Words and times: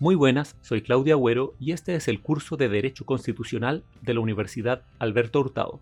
Muy 0.00 0.14
buenas, 0.14 0.56
soy 0.62 0.80
Claudia 0.80 1.12
Agüero 1.12 1.52
y 1.60 1.72
este 1.72 1.94
es 1.94 2.08
el 2.08 2.22
curso 2.22 2.56
de 2.56 2.70
Derecho 2.70 3.04
Constitucional 3.04 3.84
de 4.00 4.14
la 4.14 4.20
Universidad 4.20 4.80
Alberto 4.98 5.40
Hurtado. 5.40 5.78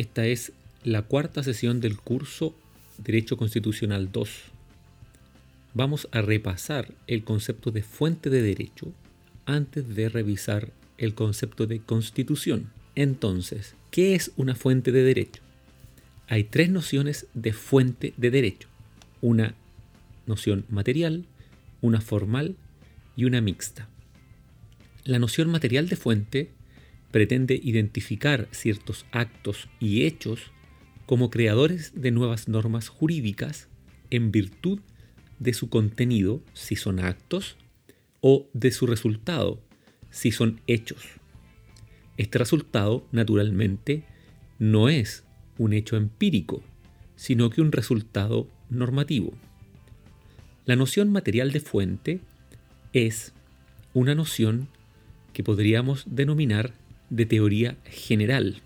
Esta 0.00 0.24
es 0.24 0.52
la 0.82 1.02
cuarta 1.02 1.42
sesión 1.42 1.82
del 1.82 1.98
curso 1.98 2.54
Derecho 2.96 3.36
Constitucional 3.36 4.10
2. 4.10 4.30
Vamos 5.74 6.08
a 6.10 6.22
repasar 6.22 6.94
el 7.06 7.22
concepto 7.22 7.70
de 7.70 7.82
fuente 7.82 8.30
de 8.30 8.40
derecho 8.40 8.94
antes 9.44 9.94
de 9.94 10.08
revisar 10.08 10.72
el 10.96 11.12
concepto 11.14 11.66
de 11.66 11.80
constitución. 11.80 12.70
Entonces, 12.94 13.74
¿qué 13.90 14.14
es 14.14 14.32
una 14.38 14.54
fuente 14.54 14.90
de 14.90 15.02
derecho? 15.02 15.42
Hay 16.28 16.44
tres 16.44 16.70
nociones 16.70 17.26
de 17.34 17.52
fuente 17.52 18.14
de 18.16 18.30
derecho. 18.30 18.68
Una 19.20 19.54
noción 20.24 20.64
material, 20.70 21.26
una 21.82 22.00
formal 22.00 22.56
y 23.16 23.26
una 23.26 23.42
mixta. 23.42 23.86
La 25.04 25.18
noción 25.18 25.50
material 25.50 25.90
de 25.90 25.96
fuente 25.96 26.50
pretende 27.10 27.60
identificar 27.62 28.48
ciertos 28.50 29.06
actos 29.10 29.68
y 29.80 30.04
hechos 30.04 30.52
como 31.06 31.30
creadores 31.30 31.92
de 31.94 32.10
nuevas 32.10 32.48
normas 32.48 32.88
jurídicas 32.88 33.68
en 34.10 34.30
virtud 34.30 34.80
de 35.38 35.54
su 35.54 35.68
contenido, 35.68 36.42
si 36.52 36.76
son 36.76 37.00
actos, 37.00 37.56
o 38.20 38.48
de 38.52 38.70
su 38.70 38.86
resultado, 38.86 39.60
si 40.10 40.30
son 40.30 40.60
hechos. 40.66 41.02
Este 42.16 42.38
resultado, 42.38 43.06
naturalmente, 43.12 44.04
no 44.58 44.88
es 44.88 45.24
un 45.58 45.72
hecho 45.72 45.96
empírico, 45.96 46.62
sino 47.16 47.50
que 47.50 47.60
un 47.60 47.72
resultado 47.72 48.48
normativo. 48.68 49.32
La 50.66 50.76
noción 50.76 51.10
material 51.10 51.50
de 51.50 51.60
fuente 51.60 52.20
es 52.92 53.32
una 53.94 54.14
noción 54.14 54.68
que 55.32 55.42
podríamos 55.42 56.04
denominar 56.06 56.74
de 57.10 57.26
teoría 57.26 57.76
general 57.84 58.62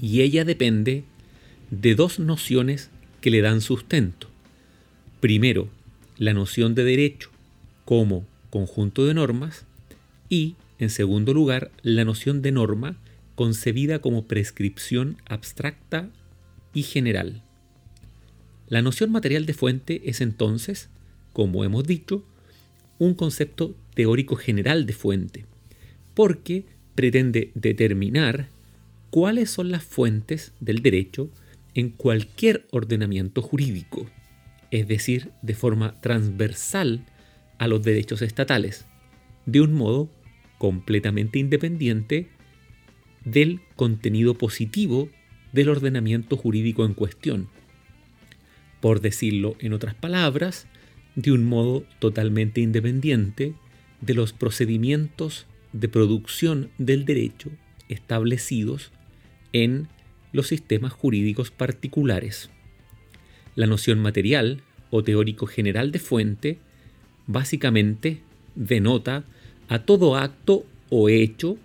y 0.00 0.22
ella 0.22 0.44
depende 0.46 1.04
de 1.70 1.94
dos 1.94 2.18
nociones 2.18 2.90
que 3.20 3.30
le 3.30 3.42
dan 3.42 3.60
sustento. 3.60 4.28
Primero, 5.20 5.68
la 6.16 6.32
noción 6.32 6.74
de 6.74 6.84
derecho 6.84 7.30
como 7.84 8.26
conjunto 8.48 9.04
de 9.04 9.12
normas 9.12 9.66
y, 10.30 10.54
en 10.78 10.88
segundo 10.88 11.34
lugar, 11.34 11.70
la 11.82 12.06
noción 12.06 12.40
de 12.40 12.50
norma 12.50 12.96
concebida 13.34 13.98
como 13.98 14.24
prescripción 14.24 15.18
abstracta 15.26 16.08
y 16.72 16.82
general. 16.82 17.42
La 18.68 18.80
noción 18.80 19.12
material 19.12 19.44
de 19.44 19.52
fuente 19.52 20.02
es 20.06 20.22
entonces, 20.22 20.88
como 21.34 21.62
hemos 21.64 21.84
dicho, 21.84 22.24
un 22.98 23.14
concepto 23.14 23.74
teórico 23.94 24.36
general 24.36 24.86
de 24.86 24.92
fuente, 24.94 25.44
porque 26.14 26.64
pretende 26.94 27.50
determinar 27.54 28.48
cuáles 29.10 29.50
son 29.50 29.70
las 29.70 29.84
fuentes 29.84 30.52
del 30.60 30.82
derecho 30.82 31.30
en 31.74 31.90
cualquier 31.90 32.66
ordenamiento 32.70 33.42
jurídico, 33.42 34.06
es 34.70 34.86
decir, 34.88 35.30
de 35.42 35.54
forma 35.54 36.00
transversal 36.00 37.04
a 37.58 37.68
los 37.68 37.82
derechos 37.82 38.22
estatales, 38.22 38.86
de 39.46 39.60
un 39.60 39.74
modo 39.74 40.10
completamente 40.58 41.38
independiente 41.38 42.28
del 43.24 43.60
contenido 43.76 44.34
positivo 44.34 45.08
del 45.52 45.68
ordenamiento 45.68 46.36
jurídico 46.36 46.84
en 46.84 46.94
cuestión. 46.94 47.48
Por 48.80 49.00
decirlo 49.00 49.56
en 49.58 49.72
otras 49.72 49.94
palabras, 49.94 50.66
de 51.16 51.32
un 51.32 51.44
modo 51.44 51.84
totalmente 51.98 52.60
independiente 52.60 53.54
de 54.00 54.14
los 54.14 54.32
procedimientos 54.32 55.46
de 55.72 55.88
producción 55.88 56.70
del 56.78 57.04
derecho 57.04 57.50
establecidos 57.88 58.92
en 59.52 59.88
los 60.32 60.48
sistemas 60.48 60.92
jurídicos 60.92 61.50
particulares. 61.50 62.50
La 63.56 63.66
noción 63.66 63.98
material 63.98 64.62
o 64.90 65.02
teórico 65.02 65.46
general 65.46 65.92
de 65.92 65.98
fuente 65.98 66.58
básicamente 67.26 68.20
denota 68.54 69.24
a 69.68 69.80
todo 69.80 70.16
acto 70.16 70.64
o 70.88 71.08
hecho 71.08 71.56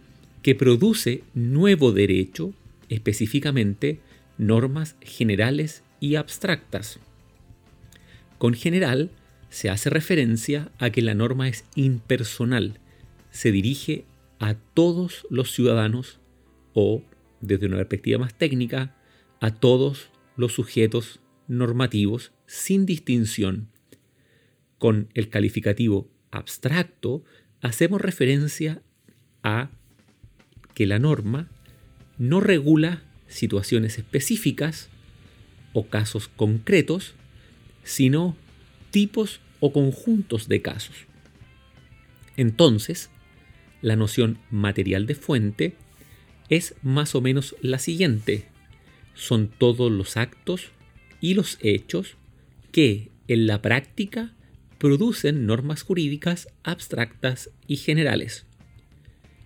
que 0.42 0.56
produce 0.56 1.24
nuevo 1.34 1.92
derecho, 1.92 2.54
específicamente 2.90 4.00
normas 4.38 4.96
generales 5.02 5.84
y 6.00 6.16
abstractas. 6.16 7.00
Con 8.38 8.54
general 8.54 9.10
se 9.50 9.70
hace 9.70 9.90
referencia 9.90 10.72
a 10.78 10.90
que 10.90 11.02
la 11.02 11.16
norma 11.16 11.48
es 11.48 11.66
impersonal, 11.76 12.80
se 13.35 13.51
dirige 13.51 14.06
a 14.40 14.53
todos 14.53 15.28
los 15.29 15.51
ciudadanos 15.51 16.22
o, 16.73 17.03
desde 17.41 17.66
una 17.66 17.75
perspectiva 17.75 18.18
más 18.18 18.34
técnica, 18.34 18.96
a 19.41 19.51
todos 19.51 20.09
los 20.38 20.53
sujetos 20.53 21.19
normativos 21.50 22.31
sin 22.45 22.85
distinción. 22.85 23.68
Con 24.78 25.09
el 25.16 25.28
calificativo 25.28 26.09
abstracto 26.31 27.25
hacemos 27.59 28.00
referencia 28.00 28.81
a 29.44 29.69
que 30.74 30.88
la 30.88 31.00
norma 31.00 31.50
no 32.18 32.40
regula 32.40 33.03
situaciones 33.28 33.97
específicas 33.97 34.88
o 35.74 35.88
casos 35.88 36.29
concretos, 36.29 37.16
sino 37.84 38.38
tipos 38.91 39.41
o 39.59 39.74
conjuntos 39.74 40.47
de 40.47 40.62
casos. 40.62 40.95
Entonces, 42.38 43.09
la 43.85 43.96
noción 43.96 44.40
material 44.50 45.06
de 45.06 45.13
fuente 45.13 45.75
es 46.50 46.73
más 46.81 47.13
o 47.13 47.22
menos 47.22 47.56
la 47.62 47.78
siguiente. 47.78 48.46
Son 49.13 49.47
todos 49.47 49.91
los 49.91 50.18
actos 50.18 50.72
y 51.21 51.36
los 51.36 51.60
hechos 51.62 52.15
que 52.71 53.12
en 53.27 53.45
la 53.45 53.62
práctica 53.62 54.33
producen 54.80 55.45
normas 55.45 55.83
jurídicas 55.83 56.48
abstractas 56.63 57.51
y 57.68 57.77
generales. 57.77 58.48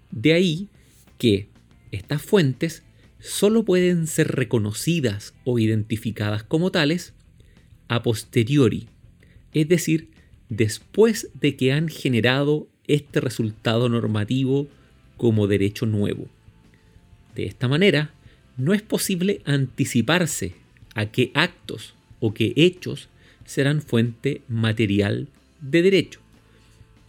De 0.10 0.32
ahí 0.32 0.70
que 1.18 1.50
estas 1.92 2.22
fuentes 2.22 2.84
solo 3.20 3.66
pueden 3.66 4.08
ser 4.08 4.30
reconocidas 4.30 5.34
o 5.44 5.60
identificadas 5.60 6.44
como 6.44 6.72
tales 6.72 7.14
a 7.90 8.04
posteriori, 8.04 8.88
es 9.52 9.68
decir, 9.68 10.12
después 10.48 11.30
de 11.34 11.58
que 11.58 11.74
han 11.74 11.90
generado 11.90 12.70
este 12.90 13.22
resultado 13.22 13.88
normativo 13.88 14.68
como 15.16 15.48
derecho 15.48 15.86
nuevo. 15.86 16.28
De 17.36 17.46
esta 17.46 17.68
manera, 17.70 18.12
no 18.58 18.74
es 18.74 18.82
posible 18.82 19.42
anticiparse 19.46 20.54
a 20.96 21.06
qué 21.06 21.32
actos 21.34 21.94
o 22.20 22.34
qué 22.34 22.52
hechos 22.58 23.08
serán 23.46 23.82
fuente 23.82 24.42
material 24.50 25.28
de 25.62 25.82
derecho. 25.82 26.20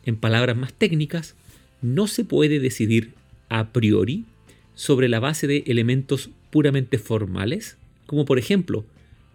En 0.04 0.16
palabras 0.16 0.56
más 0.56 0.72
técnicas, 0.72 1.34
no 1.82 2.06
se 2.06 2.24
puede 2.24 2.60
decidir 2.60 3.14
a 3.48 3.72
priori 3.72 4.24
sobre 4.74 5.08
la 5.08 5.18
base 5.18 5.46
de 5.46 5.64
elementos 5.66 6.30
puramente 6.50 6.98
formales, 6.98 7.76
como 8.06 8.24
por 8.24 8.38
ejemplo 8.38 8.84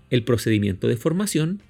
el 0.09 0.23
procedimiento 0.23 0.87
de 0.87 0.97
formación 0.97 1.61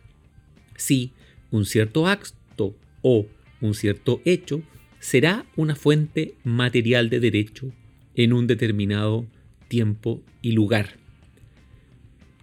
si 0.75 1.11
un 1.51 1.65
cierto 1.65 2.07
acto 2.07 2.75
o 3.01 3.25
un 3.61 3.73
cierto 3.73 4.21
hecho 4.25 4.61
será 4.99 5.45
una 5.55 5.75
fuente 5.75 6.35
material 6.43 7.09
de 7.09 7.19
derecho 7.19 7.71
en 8.15 8.33
un 8.33 8.47
determinado 8.47 9.25
tiempo 9.67 10.21
y 10.41 10.53
lugar. 10.53 10.97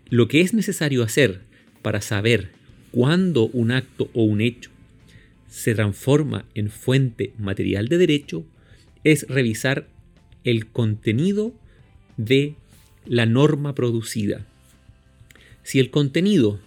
Lo 0.09 0.29
que 0.29 0.43
es 0.43 0.55
necesario 0.55 1.03
hacer 1.03 1.41
para 1.81 2.01
saber 2.01 2.51
cuándo 2.91 3.47
un 3.47 3.71
acto 3.71 4.11
o 4.13 4.25
un 4.25 4.41
hecho 4.41 4.71
se 5.49 5.75
transforma 5.75 6.45
en 6.55 6.71
fuente 6.71 7.33
material 7.39 7.89
de 7.89 7.99
derecho 7.99 8.45
es 9.05 9.27
revisar 9.29 9.89
el 10.45 10.67
contenido 10.67 11.55
de 12.17 12.55
la 13.07 13.27
norma 13.27 13.75
producida. 13.75 14.47
Si 15.63 15.79
el 15.79 15.91
contenido 15.91 16.61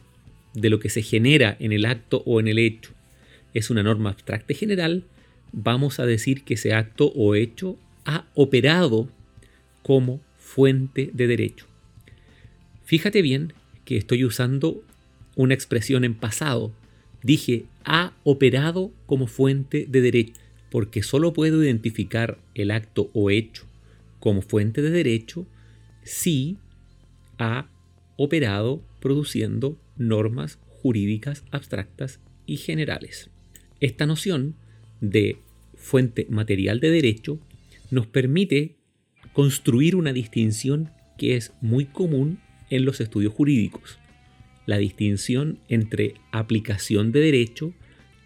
de 0.53 0.69
lo 0.69 0.79
que 0.79 0.89
se 0.89 1.01
genera 1.01 1.55
en 1.59 1.71
el 1.71 1.85
acto 1.85 2.23
o 2.25 2.39
en 2.39 2.47
el 2.47 2.59
hecho 2.59 2.94
es 3.55 3.71
una 3.71 3.81
norma 3.81 4.11
abstracta 4.11 4.53
y 4.53 4.55
general, 4.55 5.05
vamos 5.51 5.99
a 5.99 6.05
decir 6.05 6.43
que 6.43 6.53
ese 6.53 6.73
acto 6.73 7.11
o 7.15 7.33
hecho 7.33 7.77
ha 8.05 8.27
operado 8.35 9.09
como 9.81 10.21
fuente 10.37 11.09
de 11.13 11.25
derecho. 11.25 11.65
Fíjate 12.83 13.23
bien 13.23 13.53
que 13.85 13.97
estoy 13.97 14.25
usando 14.25 14.83
una 15.35 15.53
expresión 15.53 16.03
en 16.03 16.13
pasado. 16.13 16.71
Dije 17.23 17.65
ha 17.85 18.13
operado 18.23 18.91
como 19.05 19.25
fuente 19.25 19.85
de 19.87 20.01
derecho, 20.01 20.33
porque 20.69 21.01
solo 21.01 21.33
puedo 21.33 21.63
identificar 21.63 22.37
el 22.55 22.71
acto 22.71 23.09
o 23.13 23.29
hecho 23.29 23.65
como 24.19 24.41
fuente 24.41 24.81
de 24.81 24.89
derecho 24.89 25.45
si 26.03 26.57
ha 27.37 27.67
operado 28.17 28.81
produciendo 28.99 29.77
normas 29.97 30.59
jurídicas 30.81 31.43
abstractas 31.51 32.19
y 32.45 32.57
generales. 32.57 33.29
Esta 33.79 34.05
noción 34.05 34.55
de 35.01 35.37
fuente 35.75 36.27
material 36.29 36.79
de 36.79 36.91
derecho 36.91 37.39
nos 37.91 38.07
permite 38.07 38.75
construir 39.33 39.95
una 39.95 40.13
distinción 40.13 40.91
que 41.17 41.35
es 41.35 41.53
muy 41.61 41.85
común 41.85 42.39
en 42.69 42.85
los 42.85 43.01
estudios 43.01 43.33
jurídicos, 43.33 43.99
la 44.65 44.77
distinción 44.77 45.59
entre 45.67 46.15
aplicación 46.31 47.11
de 47.11 47.19
derecho 47.19 47.73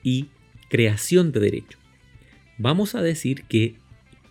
y 0.03 0.27
creación 0.69 1.31
de 1.31 1.39
derecho. 1.39 1.77
Vamos 2.57 2.95
a 2.95 3.01
decir 3.01 3.43
que 3.45 3.75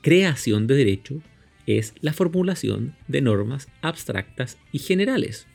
creación 0.03 0.67
de 0.67 0.77
derecho 0.77 1.23
es 1.67 1.95
la 2.01 2.13
formulación 2.13 2.95
de 3.09 3.21
normas 3.21 3.69
abstractas 3.83 4.59
y 4.73 4.79
generales, 4.79 5.47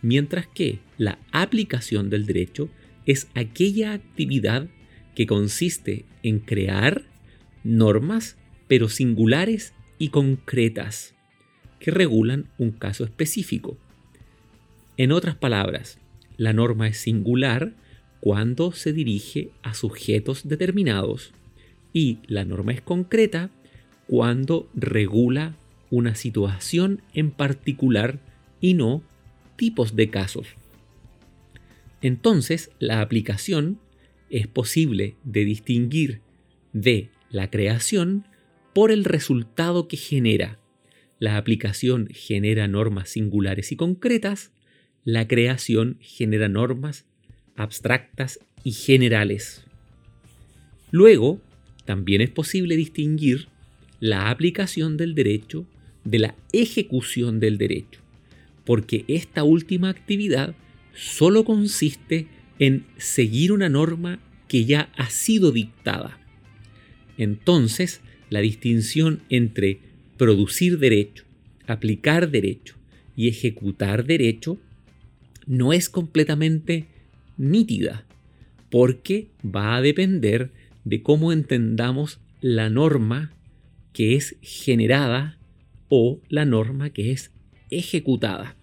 mientras 0.00 0.46
que 0.46 0.78
la 0.96 1.18
aplicación 1.32 2.08
del 2.08 2.24
derecho 2.24 2.70
es 3.04 3.28
aquella 3.34 3.92
actividad 3.92 4.68
que 5.14 5.26
consiste 5.26 6.04
en 6.22 6.38
crear 6.38 7.02
normas, 7.64 8.36
pero 8.68 8.88
singulares 8.88 9.74
y 9.98 10.08
concretas, 10.08 11.14
que 11.78 11.90
regulan 11.90 12.46
un 12.58 12.70
caso 12.70 13.04
específico. 13.04 13.76
En 14.96 15.12
otras 15.12 15.36
palabras, 15.36 15.98
la 16.36 16.52
norma 16.52 16.88
es 16.88 16.98
singular 16.98 17.74
cuando 18.20 18.72
se 18.72 18.92
dirige 18.92 19.50
a 19.62 19.74
sujetos 19.74 20.48
determinados 20.48 21.32
y 21.92 22.18
la 22.26 22.44
norma 22.44 22.72
es 22.72 22.80
concreta 22.80 23.50
cuando 24.06 24.68
regula 24.74 25.56
una 25.90 26.14
situación 26.14 27.02
en 27.14 27.30
particular 27.30 28.18
y 28.60 28.74
no 28.74 29.02
tipos 29.56 29.96
de 29.96 30.08
casos. 30.08 30.46
Entonces, 32.00 32.70
la 32.78 33.00
aplicación 33.00 33.78
es 34.32 34.46
posible 34.46 35.14
de 35.24 35.44
distinguir 35.44 36.20
de 36.72 37.10
la 37.30 37.50
creación 37.50 38.26
por 38.72 38.90
el 38.90 39.04
resultado 39.04 39.86
que 39.86 39.98
genera. 39.98 40.58
La 41.18 41.36
aplicación 41.36 42.08
genera 42.10 42.66
normas 42.66 43.10
singulares 43.10 43.70
y 43.72 43.76
concretas, 43.76 44.50
la 45.04 45.28
creación 45.28 45.98
genera 46.00 46.48
normas 46.48 47.04
abstractas 47.56 48.40
y 48.64 48.72
generales. 48.72 49.64
Luego, 50.90 51.40
también 51.84 52.22
es 52.22 52.30
posible 52.30 52.76
distinguir 52.76 53.48
la 54.00 54.30
aplicación 54.30 54.96
del 54.96 55.14
derecho 55.14 55.66
de 56.04 56.20
la 56.20 56.34
ejecución 56.52 57.38
del 57.38 57.58
derecho, 57.58 58.00
porque 58.64 59.04
esta 59.08 59.44
última 59.44 59.90
actividad 59.90 60.54
solo 60.94 61.44
consiste 61.44 62.28
en 62.58 62.86
seguir 62.96 63.52
una 63.52 63.68
norma 63.68 64.20
que 64.48 64.64
ya 64.64 64.92
ha 64.96 65.10
sido 65.10 65.52
dictada. 65.52 66.18
Entonces, 67.18 68.00
la 68.30 68.40
distinción 68.40 69.22
entre 69.28 69.80
producir 70.16 70.78
derecho, 70.78 71.24
aplicar 71.66 72.30
derecho 72.30 72.76
y 73.16 73.28
ejecutar 73.28 74.04
derecho 74.04 74.58
no 75.46 75.72
es 75.72 75.88
completamente 75.88 76.86
nítida, 77.36 78.06
porque 78.70 79.28
va 79.44 79.76
a 79.76 79.82
depender 79.82 80.50
de 80.84 81.02
cómo 81.02 81.32
entendamos 81.32 82.20
la 82.40 82.70
norma 82.70 83.32
que 83.92 84.16
es 84.16 84.36
generada 84.40 85.38
o 85.88 86.20
la 86.28 86.44
norma 86.44 86.90
que 86.90 87.12
es 87.12 87.32
ejecutada. 87.70 88.56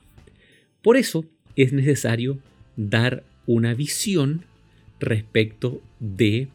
Por 0.81 0.97
eso 0.97 1.25
es 1.55 1.73
necesario 1.73 2.39
dar 2.75 3.23
una 3.49 3.73
visión 3.73 4.45
respecto 4.99 5.81
de 5.99 6.49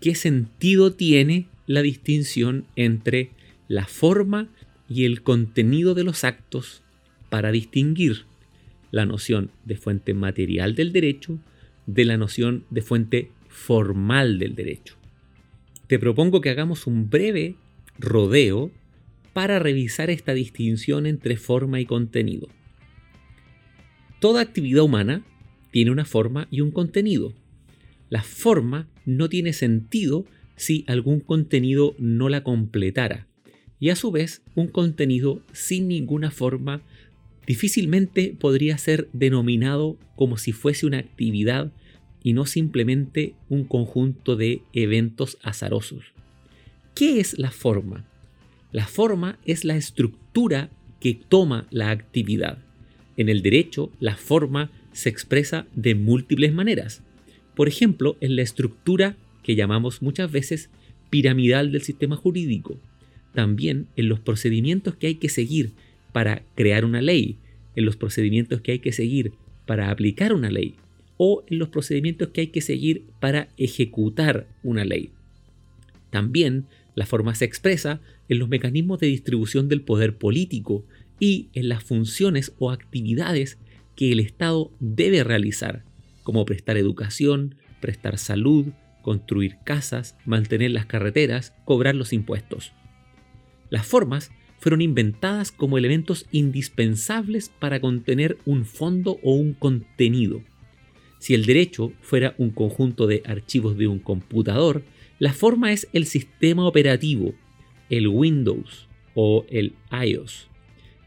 qué 0.00 0.14
sentido 0.14 0.92
tiene 0.92 1.48
la 1.66 1.82
distinción 1.82 2.66
entre 2.76 3.30
la 3.66 3.84
forma 3.86 4.46
y 4.88 5.06
el 5.06 5.22
contenido 5.22 5.92
de 5.94 6.04
los 6.04 6.22
actos 6.22 6.84
para 7.30 7.50
distinguir 7.50 8.26
la 8.92 9.06
noción 9.06 9.50
de 9.64 9.76
fuente 9.76 10.14
material 10.14 10.76
del 10.76 10.92
derecho 10.92 11.40
de 11.86 12.04
la 12.04 12.16
noción 12.16 12.64
de 12.70 12.82
fuente 12.82 13.30
formal 13.48 14.38
del 14.38 14.54
derecho. 14.54 14.94
Te 15.88 15.98
propongo 15.98 16.40
que 16.40 16.50
hagamos 16.50 16.86
un 16.86 17.10
breve 17.10 17.56
rodeo 17.98 18.70
para 19.32 19.58
revisar 19.58 20.10
esta 20.10 20.32
distinción 20.32 21.06
entre 21.06 21.36
forma 21.36 21.80
y 21.80 21.86
contenido. 21.86 22.46
Toda 24.20 24.42
actividad 24.42 24.84
humana 24.84 25.24
tiene 25.70 25.90
una 25.90 26.04
forma 26.04 26.48
y 26.50 26.60
un 26.60 26.70
contenido. 26.70 27.34
La 28.08 28.22
forma 28.22 28.88
no 29.06 29.28
tiene 29.28 29.52
sentido 29.52 30.24
si 30.56 30.84
algún 30.88 31.20
contenido 31.20 31.94
no 31.98 32.28
la 32.28 32.42
completara. 32.42 33.26
Y 33.78 33.88
a 33.88 33.96
su 33.96 34.10
vez, 34.10 34.42
un 34.54 34.68
contenido 34.68 35.42
sin 35.52 35.88
ninguna 35.88 36.30
forma 36.30 36.82
difícilmente 37.46 38.36
podría 38.38 38.76
ser 38.76 39.08
denominado 39.12 39.96
como 40.16 40.36
si 40.36 40.52
fuese 40.52 40.86
una 40.86 40.98
actividad 40.98 41.72
y 42.22 42.34
no 42.34 42.44
simplemente 42.46 43.34
un 43.48 43.64
conjunto 43.64 44.36
de 44.36 44.62
eventos 44.72 45.38
azarosos. 45.42 46.04
¿Qué 46.94 47.20
es 47.20 47.38
la 47.38 47.50
forma? 47.50 48.04
La 48.72 48.86
forma 48.86 49.38
es 49.46 49.64
la 49.64 49.76
estructura 49.76 50.70
que 51.00 51.14
toma 51.14 51.66
la 51.70 51.90
actividad. 51.90 52.58
En 53.16 53.28
el 53.28 53.42
derecho, 53.42 53.90
la 53.98 54.16
forma 54.16 54.70
se 54.92 55.08
expresa 55.08 55.66
de 55.74 55.94
múltiples 55.94 56.52
maneras. 56.52 57.02
Por 57.54 57.68
ejemplo, 57.68 58.16
en 58.20 58.36
la 58.36 58.42
estructura 58.42 59.16
que 59.42 59.54
llamamos 59.56 60.02
muchas 60.02 60.30
veces 60.30 60.70
piramidal 61.10 61.72
del 61.72 61.82
sistema 61.82 62.16
jurídico. 62.16 62.78
También 63.34 63.86
en 63.96 64.08
los 64.08 64.20
procedimientos 64.20 64.96
que 64.96 65.08
hay 65.08 65.14
que 65.16 65.28
seguir 65.28 65.72
para 66.12 66.42
crear 66.54 66.84
una 66.84 67.02
ley, 67.02 67.36
en 67.76 67.84
los 67.84 67.96
procedimientos 67.96 68.60
que 68.60 68.72
hay 68.72 68.78
que 68.78 68.92
seguir 68.92 69.32
para 69.66 69.90
aplicar 69.90 70.32
una 70.32 70.50
ley 70.50 70.74
o 71.16 71.44
en 71.48 71.58
los 71.58 71.68
procedimientos 71.68 72.28
que 72.28 72.40
hay 72.40 72.46
que 72.48 72.60
seguir 72.60 73.04
para 73.20 73.48
ejecutar 73.56 74.46
una 74.62 74.84
ley. 74.84 75.10
También 76.10 76.64
la 76.94 77.06
forma 77.06 77.34
se 77.34 77.44
expresa 77.44 78.00
en 78.28 78.38
los 78.38 78.48
mecanismos 78.48 78.98
de 79.00 79.08
distribución 79.08 79.68
del 79.68 79.82
poder 79.82 80.16
político 80.16 80.84
y 81.20 81.48
en 81.52 81.68
las 81.68 81.84
funciones 81.84 82.52
o 82.58 82.70
actividades 82.70 83.58
que 84.00 84.12
el 84.12 84.20
Estado 84.20 84.72
debe 84.80 85.22
realizar, 85.24 85.84
como 86.22 86.46
prestar 86.46 86.78
educación, 86.78 87.56
prestar 87.82 88.16
salud, 88.16 88.68
construir 89.02 89.58
casas, 89.62 90.16
mantener 90.24 90.70
las 90.70 90.86
carreteras, 90.86 91.52
cobrar 91.66 91.94
los 91.94 92.14
impuestos. 92.14 92.72
Las 93.68 93.86
formas 93.86 94.30
fueron 94.58 94.80
inventadas 94.80 95.52
como 95.52 95.76
elementos 95.76 96.26
indispensables 96.32 97.50
para 97.50 97.78
contener 97.78 98.38
un 98.46 98.64
fondo 98.64 99.18
o 99.22 99.34
un 99.34 99.52
contenido. 99.52 100.40
Si 101.18 101.34
el 101.34 101.44
derecho 101.44 101.92
fuera 102.00 102.34
un 102.38 102.52
conjunto 102.52 103.06
de 103.06 103.22
archivos 103.26 103.76
de 103.76 103.86
un 103.86 103.98
computador, 103.98 104.82
la 105.18 105.34
forma 105.34 105.72
es 105.72 105.88
el 105.92 106.06
sistema 106.06 106.66
operativo, 106.66 107.34
el 107.90 108.08
Windows 108.08 108.88
o 109.14 109.44
el 109.50 109.74
iOS. 109.92 110.48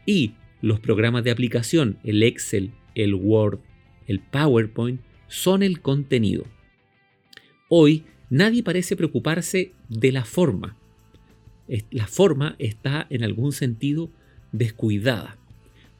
Y 0.06 0.34
los 0.62 0.78
programas 0.78 1.24
de 1.24 1.32
aplicación, 1.32 1.98
el 2.04 2.22
Excel, 2.22 2.70
el 2.94 3.14
Word, 3.14 3.60
el 4.06 4.20
PowerPoint, 4.20 5.00
son 5.28 5.62
el 5.62 5.80
contenido. 5.80 6.44
Hoy 7.68 8.04
nadie 8.30 8.62
parece 8.62 8.96
preocuparse 8.96 9.72
de 9.88 10.12
la 10.12 10.24
forma. 10.24 10.76
La 11.90 12.06
forma 12.06 12.56
está 12.58 13.06
en 13.10 13.24
algún 13.24 13.52
sentido 13.52 14.10
descuidada. 14.52 15.38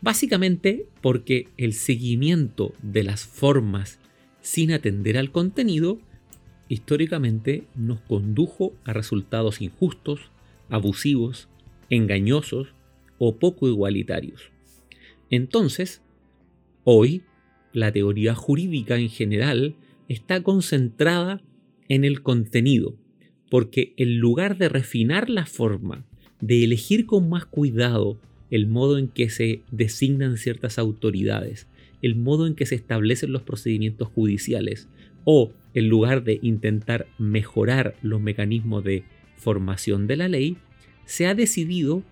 Básicamente 0.00 0.86
porque 1.00 1.48
el 1.56 1.72
seguimiento 1.72 2.74
de 2.82 3.02
las 3.02 3.24
formas 3.24 3.98
sin 4.42 4.72
atender 4.72 5.16
al 5.16 5.32
contenido 5.32 5.98
históricamente 6.68 7.64
nos 7.74 8.00
condujo 8.00 8.74
a 8.84 8.92
resultados 8.92 9.62
injustos, 9.62 10.30
abusivos, 10.68 11.48
engañosos 11.88 12.74
o 13.18 13.36
poco 13.36 13.68
igualitarios. 13.68 14.50
Entonces, 15.30 16.02
hoy 16.84 17.22
la 17.72 17.90
teoría 17.90 18.34
jurídica 18.34 18.96
en 18.96 19.08
general 19.08 19.74
está 20.08 20.42
concentrada 20.42 21.42
en 21.88 22.04
el 22.04 22.22
contenido, 22.22 22.94
porque 23.50 23.94
en 23.96 24.18
lugar 24.18 24.56
de 24.58 24.68
refinar 24.68 25.28
la 25.28 25.46
forma, 25.46 26.04
de 26.40 26.64
elegir 26.64 27.06
con 27.06 27.28
más 27.28 27.46
cuidado 27.46 28.18
el 28.50 28.66
modo 28.66 28.98
en 28.98 29.08
que 29.08 29.30
se 29.30 29.62
designan 29.70 30.36
ciertas 30.36 30.78
autoridades, 30.78 31.66
el 32.02 32.14
modo 32.14 32.46
en 32.46 32.54
que 32.54 32.66
se 32.66 32.74
establecen 32.74 33.32
los 33.32 33.42
procedimientos 33.42 34.08
judiciales, 34.08 34.88
o 35.24 35.52
en 35.72 35.88
lugar 35.88 36.22
de 36.22 36.38
intentar 36.42 37.06
mejorar 37.18 37.96
los 38.02 38.20
mecanismos 38.20 38.84
de 38.84 39.04
formación 39.36 40.06
de 40.06 40.16
la 40.16 40.28
ley, 40.28 40.56
se 41.06 41.26
ha 41.26 41.34
decidido 41.34 42.02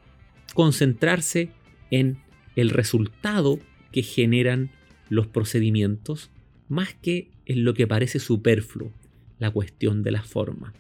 concentrarse 0.55 1.51
en 1.91 2.19
el 2.57 2.71
resultado 2.71 3.59
que 3.93 4.03
generan 4.03 4.71
los 5.09 5.27
procedimientos 5.27 6.31
más 6.69 6.95
que 6.95 7.31
en 7.47 7.65
lo 7.65 7.75
que 7.75 7.87
parece 7.87 8.19
superfluo, 8.19 8.93
la 9.39 9.51
cuestión 9.51 10.03
de 10.03 10.11
la 10.11 10.23
forma. 10.23 10.73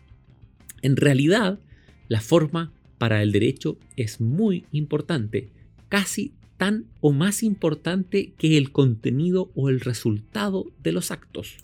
En 0.80 0.96
realidad, 0.96 1.60
la 2.08 2.20
forma 2.20 2.72
para 2.98 3.22
el 3.22 3.32
derecho 3.32 3.78
es 3.96 4.20
muy 4.20 4.64
importante, 4.72 5.50
casi 5.88 6.32
tan 6.56 6.86
o 7.00 7.12
más 7.12 7.42
importante 7.42 8.32
que 8.38 8.56
el 8.56 8.72
contenido 8.72 9.50
o 9.54 9.68
el 9.68 9.80
resultado 9.80 10.70
de 10.82 10.92
los 10.92 11.10
actos. 11.10 11.56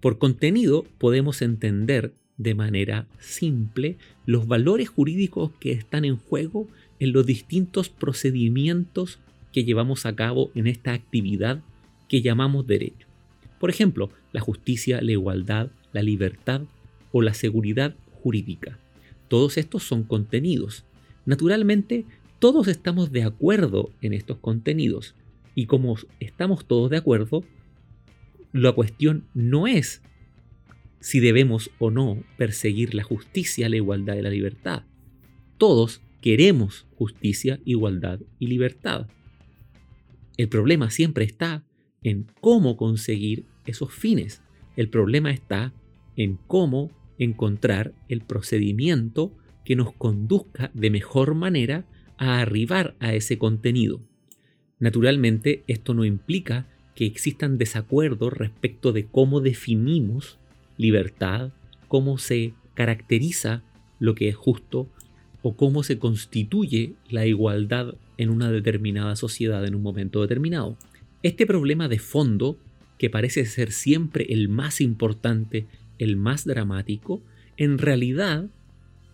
Por 0.00 0.18
contenido 0.18 0.84
podemos 0.98 1.42
entender 1.42 2.14
de 2.38 2.54
manera 2.54 3.06
simple 3.18 3.98
los 4.24 4.46
valores 4.46 4.88
jurídicos 4.88 5.52
que 5.60 5.72
están 5.72 6.04
en 6.04 6.16
juego 6.16 6.68
en 6.98 7.12
los 7.12 7.26
distintos 7.26 7.88
procedimientos 7.88 9.18
que 9.56 9.64
llevamos 9.64 10.04
a 10.04 10.14
cabo 10.14 10.50
en 10.54 10.66
esta 10.66 10.92
actividad 10.92 11.62
que 12.10 12.20
llamamos 12.20 12.66
derecho. 12.66 13.06
Por 13.58 13.70
ejemplo, 13.70 14.10
la 14.34 14.42
justicia, 14.42 15.00
la 15.00 15.12
igualdad, 15.12 15.70
la 15.94 16.02
libertad 16.02 16.60
o 17.10 17.22
la 17.22 17.32
seguridad 17.32 17.96
jurídica. 18.22 18.78
Todos 19.28 19.56
estos 19.56 19.82
son 19.82 20.02
contenidos. 20.02 20.84
Naturalmente, 21.24 22.04
todos 22.38 22.68
estamos 22.68 23.12
de 23.12 23.22
acuerdo 23.22 23.88
en 24.02 24.12
estos 24.12 24.36
contenidos. 24.36 25.14
Y 25.54 25.64
como 25.64 25.96
estamos 26.20 26.66
todos 26.66 26.90
de 26.90 26.98
acuerdo, 26.98 27.42
la 28.52 28.72
cuestión 28.72 29.24
no 29.32 29.66
es 29.66 30.02
si 31.00 31.18
debemos 31.18 31.70
o 31.78 31.90
no 31.90 32.22
perseguir 32.36 32.94
la 32.94 33.04
justicia, 33.04 33.70
la 33.70 33.76
igualdad 33.76 34.16
y 34.16 34.20
la 34.20 34.28
libertad. 34.28 34.82
Todos 35.56 36.02
queremos 36.20 36.84
justicia, 36.98 37.58
igualdad 37.64 38.20
y 38.38 38.48
libertad. 38.48 39.06
El 40.36 40.48
problema 40.48 40.90
siempre 40.90 41.24
está 41.24 41.64
en 42.02 42.26
cómo 42.40 42.76
conseguir 42.76 43.46
esos 43.64 43.92
fines. 43.92 44.42
El 44.76 44.88
problema 44.88 45.30
está 45.30 45.72
en 46.16 46.38
cómo 46.46 46.90
encontrar 47.18 47.94
el 48.08 48.20
procedimiento 48.20 49.32
que 49.64 49.76
nos 49.76 49.92
conduzca 49.92 50.70
de 50.74 50.90
mejor 50.90 51.34
manera 51.34 51.84
a 52.18 52.40
arribar 52.40 52.94
a 53.00 53.14
ese 53.14 53.38
contenido. 53.38 54.00
Naturalmente, 54.78 55.64
esto 55.66 55.94
no 55.94 56.04
implica 56.04 56.68
que 56.94 57.06
existan 57.06 57.58
desacuerdos 57.58 58.32
respecto 58.32 58.92
de 58.92 59.06
cómo 59.06 59.40
definimos 59.40 60.38
libertad, 60.76 61.52
cómo 61.88 62.18
se 62.18 62.54
caracteriza 62.74 63.62
lo 63.98 64.14
que 64.14 64.28
es 64.28 64.36
justo 64.36 64.88
o 65.42 65.56
cómo 65.56 65.82
se 65.82 65.98
constituye 65.98 66.94
la 67.08 67.26
igualdad 67.26 67.94
en 68.18 68.30
una 68.30 68.50
determinada 68.50 69.16
sociedad 69.16 69.64
en 69.64 69.74
un 69.74 69.82
momento 69.82 70.22
determinado. 70.22 70.76
Este 71.22 71.46
problema 71.46 71.88
de 71.88 71.98
fondo, 71.98 72.58
que 72.98 73.10
parece 73.10 73.44
ser 73.46 73.72
siempre 73.72 74.26
el 74.30 74.48
más 74.48 74.80
importante, 74.80 75.66
el 75.98 76.16
más 76.16 76.44
dramático, 76.44 77.22
en 77.56 77.78
realidad 77.78 78.46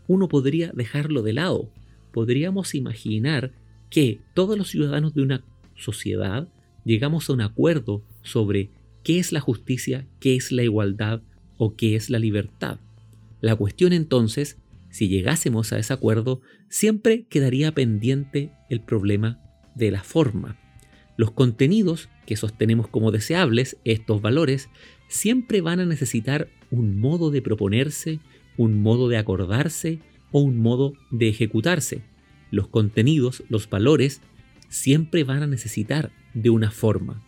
uno 0.08 0.28
podría 0.28 0.72
dejarlo 0.72 1.22
de 1.22 1.32
lado. 1.32 1.70
Podríamos 2.12 2.74
imaginar 2.74 3.52
que 3.90 4.20
todos 4.34 4.58
los 4.58 4.68
ciudadanos 4.68 5.14
de 5.14 5.22
una 5.22 5.44
sociedad 5.76 6.48
llegamos 6.84 7.28
a 7.28 7.32
un 7.32 7.40
acuerdo 7.40 8.02
sobre 8.22 8.70
qué 9.02 9.18
es 9.18 9.32
la 9.32 9.40
justicia, 9.40 10.06
qué 10.20 10.36
es 10.36 10.52
la 10.52 10.62
igualdad 10.62 11.22
o 11.56 11.76
qué 11.76 11.96
es 11.96 12.10
la 12.10 12.18
libertad. 12.18 12.78
La 13.40 13.56
cuestión 13.56 13.92
entonces, 13.92 14.58
si 14.92 15.08
llegásemos 15.08 15.72
a 15.72 15.78
ese 15.78 15.92
acuerdo, 15.92 16.42
siempre 16.68 17.24
quedaría 17.28 17.72
pendiente 17.72 18.52
el 18.68 18.82
problema 18.82 19.40
de 19.74 19.90
la 19.90 20.04
forma. 20.04 20.58
Los 21.16 21.30
contenidos 21.30 22.10
que 22.26 22.36
sostenemos 22.36 22.88
como 22.88 23.10
deseables, 23.10 23.78
estos 23.84 24.20
valores, 24.20 24.68
siempre 25.08 25.62
van 25.62 25.80
a 25.80 25.86
necesitar 25.86 26.48
un 26.70 27.00
modo 27.00 27.30
de 27.30 27.40
proponerse, 27.40 28.20
un 28.58 28.82
modo 28.82 29.08
de 29.08 29.16
acordarse 29.16 30.00
o 30.30 30.40
un 30.40 30.58
modo 30.58 30.92
de 31.10 31.30
ejecutarse. 31.30 32.02
Los 32.50 32.68
contenidos, 32.68 33.44
los 33.48 33.70
valores, 33.70 34.20
siempre 34.68 35.24
van 35.24 35.42
a 35.42 35.46
necesitar 35.46 36.12
de 36.34 36.50
una 36.50 36.70
forma. 36.70 37.22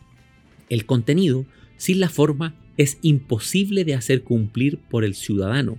El 0.68 0.85
contenido, 0.85 1.47
sin 1.78 1.99
la 1.99 2.11
forma, 2.11 2.54
es 2.76 2.99
imposible 3.00 3.85
de 3.85 3.94
hacer 3.94 4.23
cumplir 4.23 4.80
por 4.90 5.02
el 5.02 5.14
ciudadano, 5.14 5.78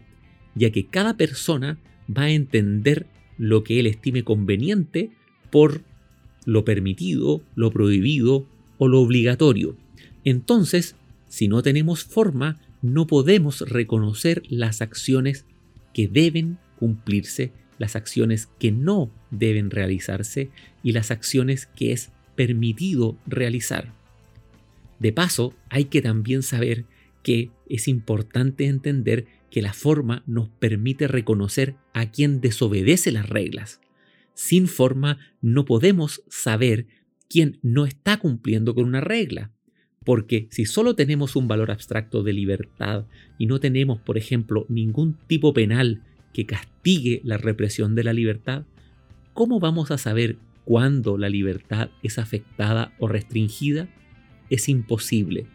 ya 0.56 0.72
que 0.72 0.88
cada 0.88 1.18
persona 1.18 1.78
va 2.10 2.24
a 2.24 2.32
entender 2.32 3.06
lo 3.38 3.64
que 3.64 3.80
él 3.80 3.88
estime 3.88 4.24
conveniente 4.24 5.12
por 5.52 5.82
lo 6.46 6.64
permitido, 6.66 7.42
lo 7.56 7.72
prohibido 7.72 8.48
o 8.78 8.88
lo 8.88 9.02
obligatorio. 9.02 9.76
Entonces, 10.24 10.96
si 11.28 11.48
no 11.48 11.62
tenemos 11.62 12.04
forma, 12.04 12.60
no 12.82 13.08
podemos 13.08 13.62
reconocer 13.62 14.44
las 14.50 14.82
acciones 14.82 15.46
que 15.94 16.08
deben 16.08 16.58
cumplirse, 16.78 17.52
las 17.78 17.96
acciones 17.96 18.48
que 18.60 18.72
no 18.72 19.12
deben 19.32 19.72
realizarse 19.72 20.50
y 20.84 20.92
las 20.92 21.12
acciones 21.12 21.66
que 21.66 21.92
es 21.92 22.12
permitido 22.36 23.18
realizar. 23.26 23.94
De 25.00 25.12
paso, 25.12 25.54
hay 25.70 25.86
que 25.86 26.02
también 26.02 26.44
saber 26.44 26.86
que 27.24 27.50
es 27.68 27.88
importante 27.88 28.68
entender 28.68 29.26
que 29.56 29.62
la 29.62 29.72
forma 29.72 30.22
nos 30.28 30.50
permite 30.50 31.08
reconocer 31.08 31.78
a 31.94 32.12
quien 32.12 32.42
desobedece 32.42 33.14
las 33.14 33.30
reglas. 33.30 33.80
Sin 34.34 34.68
forma 34.68 35.18
no 35.42 35.64
podemos 35.64 36.24
saber 36.28 36.88
quién 37.30 37.58
no 37.62 37.86
está 37.86 38.18
cumpliendo 38.18 38.76
con 38.76 38.84
una 38.84 39.00
regla. 39.00 39.54
Porque 40.04 40.50
si 40.52 40.66
solo 40.66 40.94
tenemos 40.98 41.38
un 41.38 41.48
valor 41.48 41.72
abstracto 41.72 42.22
de 42.22 42.34
libertad 42.34 43.06
y 43.38 43.46
no 43.46 43.62
tenemos, 43.62 44.02
por 44.02 44.18
ejemplo, 44.18 44.66
ningún 44.68 45.18
tipo 45.26 45.54
penal 45.54 46.04
que 46.34 46.46
castigue 46.46 47.22
la 47.24 47.38
represión 47.38 47.96
de 47.96 48.04
la 48.04 48.12
libertad, 48.12 48.66
¿cómo 49.34 49.62
vamos 49.62 49.90
a 49.90 49.98
saber 49.98 50.38
cuándo 50.66 51.18
la 51.18 51.30
libertad 51.30 51.92
es 52.04 52.20
afectada 52.20 52.94
o 53.00 53.08
restringida? 53.08 53.88
Es 54.50 54.68
imposible. 54.68 55.48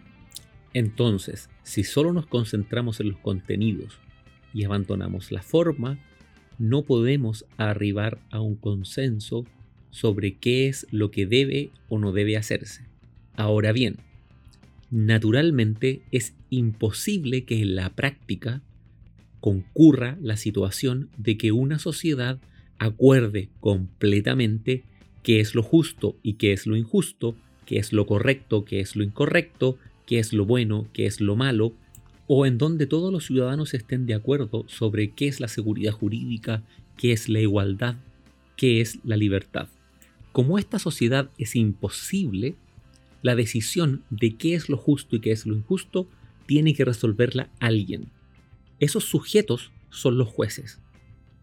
Entonces, 0.72 1.50
si 1.70 1.84
solo 1.84 2.12
nos 2.12 2.26
concentramos 2.26 2.98
en 2.98 3.10
los 3.10 3.18
contenidos 3.20 3.96
y 4.52 4.64
abandonamos 4.64 5.30
la 5.30 5.40
forma, 5.40 6.00
no 6.58 6.82
podemos 6.82 7.46
arribar 7.58 8.18
a 8.30 8.40
un 8.40 8.56
consenso 8.56 9.46
sobre 9.90 10.34
qué 10.34 10.66
es 10.66 10.88
lo 10.90 11.12
que 11.12 11.26
debe 11.26 11.70
o 11.88 12.00
no 12.00 12.10
debe 12.10 12.36
hacerse. 12.36 12.86
Ahora 13.36 13.70
bien, 13.70 13.98
naturalmente 14.90 16.02
es 16.10 16.34
imposible 16.50 17.44
que 17.44 17.60
en 17.60 17.76
la 17.76 17.90
práctica 17.90 18.62
concurra 19.38 20.18
la 20.20 20.36
situación 20.36 21.08
de 21.18 21.38
que 21.38 21.52
una 21.52 21.78
sociedad 21.78 22.40
acuerde 22.80 23.48
completamente 23.60 24.82
qué 25.22 25.38
es 25.38 25.54
lo 25.54 25.62
justo 25.62 26.16
y 26.24 26.32
qué 26.32 26.52
es 26.52 26.66
lo 26.66 26.74
injusto, 26.74 27.36
qué 27.64 27.78
es 27.78 27.92
lo 27.92 28.06
correcto, 28.06 28.64
qué 28.64 28.80
es 28.80 28.96
lo 28.96 29.04
incorrecto, 29.04 29.78
qué 30.10 30.18
es 30.18 30.32
lo 30.32 30.44
bueno, 30.44 30.88
qué 30.92 31.06
es 31.06 31.20
lo 31.20 31.36
malo, 31.36 31.72
o 32.26 32.44
en 32.44 32.58
donde 32.58 32.88
todos 32.88 33.12
los 33.12 33.26
ciudadanos 33.26 33.74
estén 33.74 34.06
de 34.06 34.14
acuerdo 34.14 34.64
sobre 34.66 35.12
qué 35.12 35.28
es 35.28 35.38
la 35.38 35.46
seguridad 35.46 35.92
jurídica, 35.92 36.64
qué 36.96 37.12
es 37.12 37.28
la 37.28 37.38
igualdad, 37.38 37.94
qué 38.56 38.80
es 38.80 38.98
la 39.04 39.16
libertad. 39.16 39.68
Como 40.32 40.58
esta 40.58 40.80
sociedad 40.80 41.30
es 41.38 41.54
imposible, 41.54 42.56
la 43.22 43.36
decisión 43.36 44.02
de 44.10 44.34
qué 44.34 44.56
es 44.56 44.68
lo 44.68 44.76
justo 44.76 45.14
y 45.14 45.20
qué 45.20 45.30
es 45.30 45.46
lo 45.46 45.54
injusto 45.54 46.08
tiene 46.44 46.74
que 46.74 46.84
resolverla 46.84 47.48
alguien. 47.60 48.08
Esos 48.80 49.04
sujetos 49.04 49.70
son 49.90 50.18
los 50.18 50.26
jueces. 50.26 50.80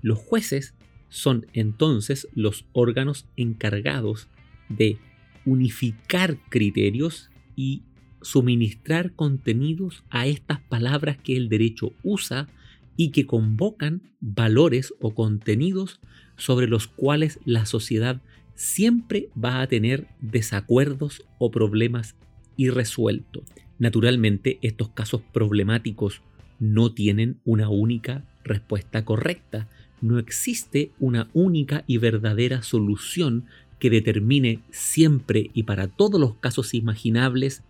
Los 0.02 0.20
jueces 0.20 0.74
son 1.08 1.48
entonces 1.54 2.28
los 2.36 2.66
órganos 2.74 3.28
encargados 3.38 4.28
de 4.68 4.98
unificar 5.46 6.38
criterios 6.50 7.30
y 7.56 7.84
suministrar 8.22 9.14
contenidos 9.14 10.04
a 10.10 10.28
estas 10.28 10.60
palabras 10.60 11.18
que 11.18 11.38
el 11.38 11.50
derecho 11.50 11.94
usa 12.04 12.48
y 12.96 13.12
que 13.12 13.26
convocan 13.26 14.02
valores 14.20 14.94
o 15.00 15.14
contenidos 15.14 16.00
sobre 16.36 16.68
los 16.68 16.88
cuales 16.88 17.40
la 17.46 17.66
sociedad 17.66 18.22
siempre 18.56 19.30
va 19.42 19.62
a 19.62 19.68
tener 19.68 20.08
desacuerdos 20.20 21.24
o 21.38 21.52
problemas 21.52 22.16
irresueltos. 22.58 23.44
Naturalmente, 23.80 24.58
estos 24.64 24.90
casos 24.90 25.22
problemáticos 25.32 26.22
no 26.60 26.92
tienen 26.92 27.40
una 27.46 27.70
única 27.70 28.26
respuesta 28.44 29.06
correcta. 29.06 29.70
No 30.02 30.18
existe 30.18 30.92
una 31.00 31.30
única 31.34 31.84
y 31.86 31.98
verdadera 31.98 32.64
solución 32.64 33.46
que 33.80 33.92
determine 33.92 34.62
siempre 34.72 35.52
y 35.54 35.64
para 35.64 35.88
todos 35.88 36.20
los 36.20 36.36
casos 36.36 36.74
imaginables 36.74 37.64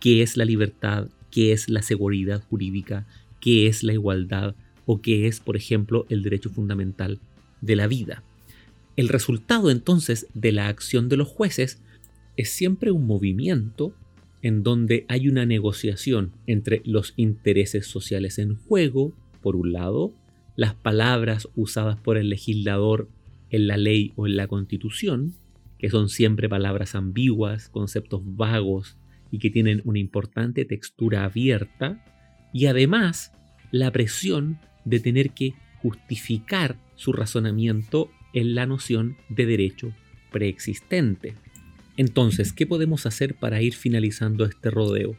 qué 0.00 0.22
es 0.22 0.36
la 0.36 0.44
libertad, 0.44 1.08
qué 1.30 1.52
es 1.52 1.68
la 1.68 1.82
seguridad 1.82 2.42
jurídica, 2.48 3.06
qué 3.40 3.66
es 3.66 3.82
la 3.82 3.92
igualdad 3.92 4.54
o 4.86 5.00
qué 5.00 5.26
es, 5.26 5.40
por 5.40 5.56
ejemplo, 5.56 6.06
el 6.08 6.22
derecho 6.22 6.50
fundamental 6.50 7.20
de 7.60 7.76
la 7.76 7.86
vida. 7.86 8.22
El 8.96 9.08
resultado 9.08 9.70
entonces 9.70 10.26
de 10.34 10.52
la 10.52 10.68
acción 10.68 11.08
de 11.08 11.16
los 11.16 11.28
jueces 11.28 11.80
es 12.36 12.50
siempre 12.50 12.90
un 12.90 13.06
movimiento 13.06 13.94
en 14.42 14.62
donde 14.62 15.04
hay 15.08 15.28
una 15.28 15.46
negociación 15.46 16.32
entre 16.46 16.82
los 16.84 17.12
intereses 17.16 17.86
sociales 17.86 18.38
en 18.38 18.56
juego, 18.56 19.12
por 19.42 19.56
un 19.56 19.72
lado, 19.72 20.12
las 20.56 20.74
palabras 20.74 21.48
usadas 21.54 21.98
por 21.98 22.16
el 22.16 22.30
legislador 22.30 23.08
en 23.50 23.66
la 23.66 23.76
ley 23.76 24.12
o 24.16 24.26
en 24.26 24.36
la 24.36 24.46
constitución, 24.46 25.34
que 25.78 25.90
son 25.90 26.08
siempre 26.08 26.48
palabras 26.48 26.94
ambiguas, 26.94 27.68
conceptos 27.68 28.22
vagos 28.24 28.96
y 29.30 29.38
que 29.38 29.50
tienen 29.50 29.82
una 29.84 29.98
importante 29.98 30.64
textura 30.64 31.24
abierta, 31.24 32.04
y 32.52 32.66
además 32.66 33.32
la 33.70 33.90
presión 33.90 34.58
de 34.84 35.00
tener 35.00 35.30
que 35.30 35.54
justificar 35.82 36.76
su 36.96 37.12
razonamiento 37.12 38.10
en 38.32 38.54
la 38.54 38.66
noción 38.66 39.16
de 39.28 39.46
derecho 39.46 39.92
preexistente. 40.30 41.34
Entonces, 41.96 42.52
¿qué 42.52 42.66
podemos 42.66 43.06
hacer 43.06 43.34
para 43.34 43.62
ir 43.62 43.74
finalizando 43.74 44.44
este 44.44 44.70
rodeo? 44.70 45.16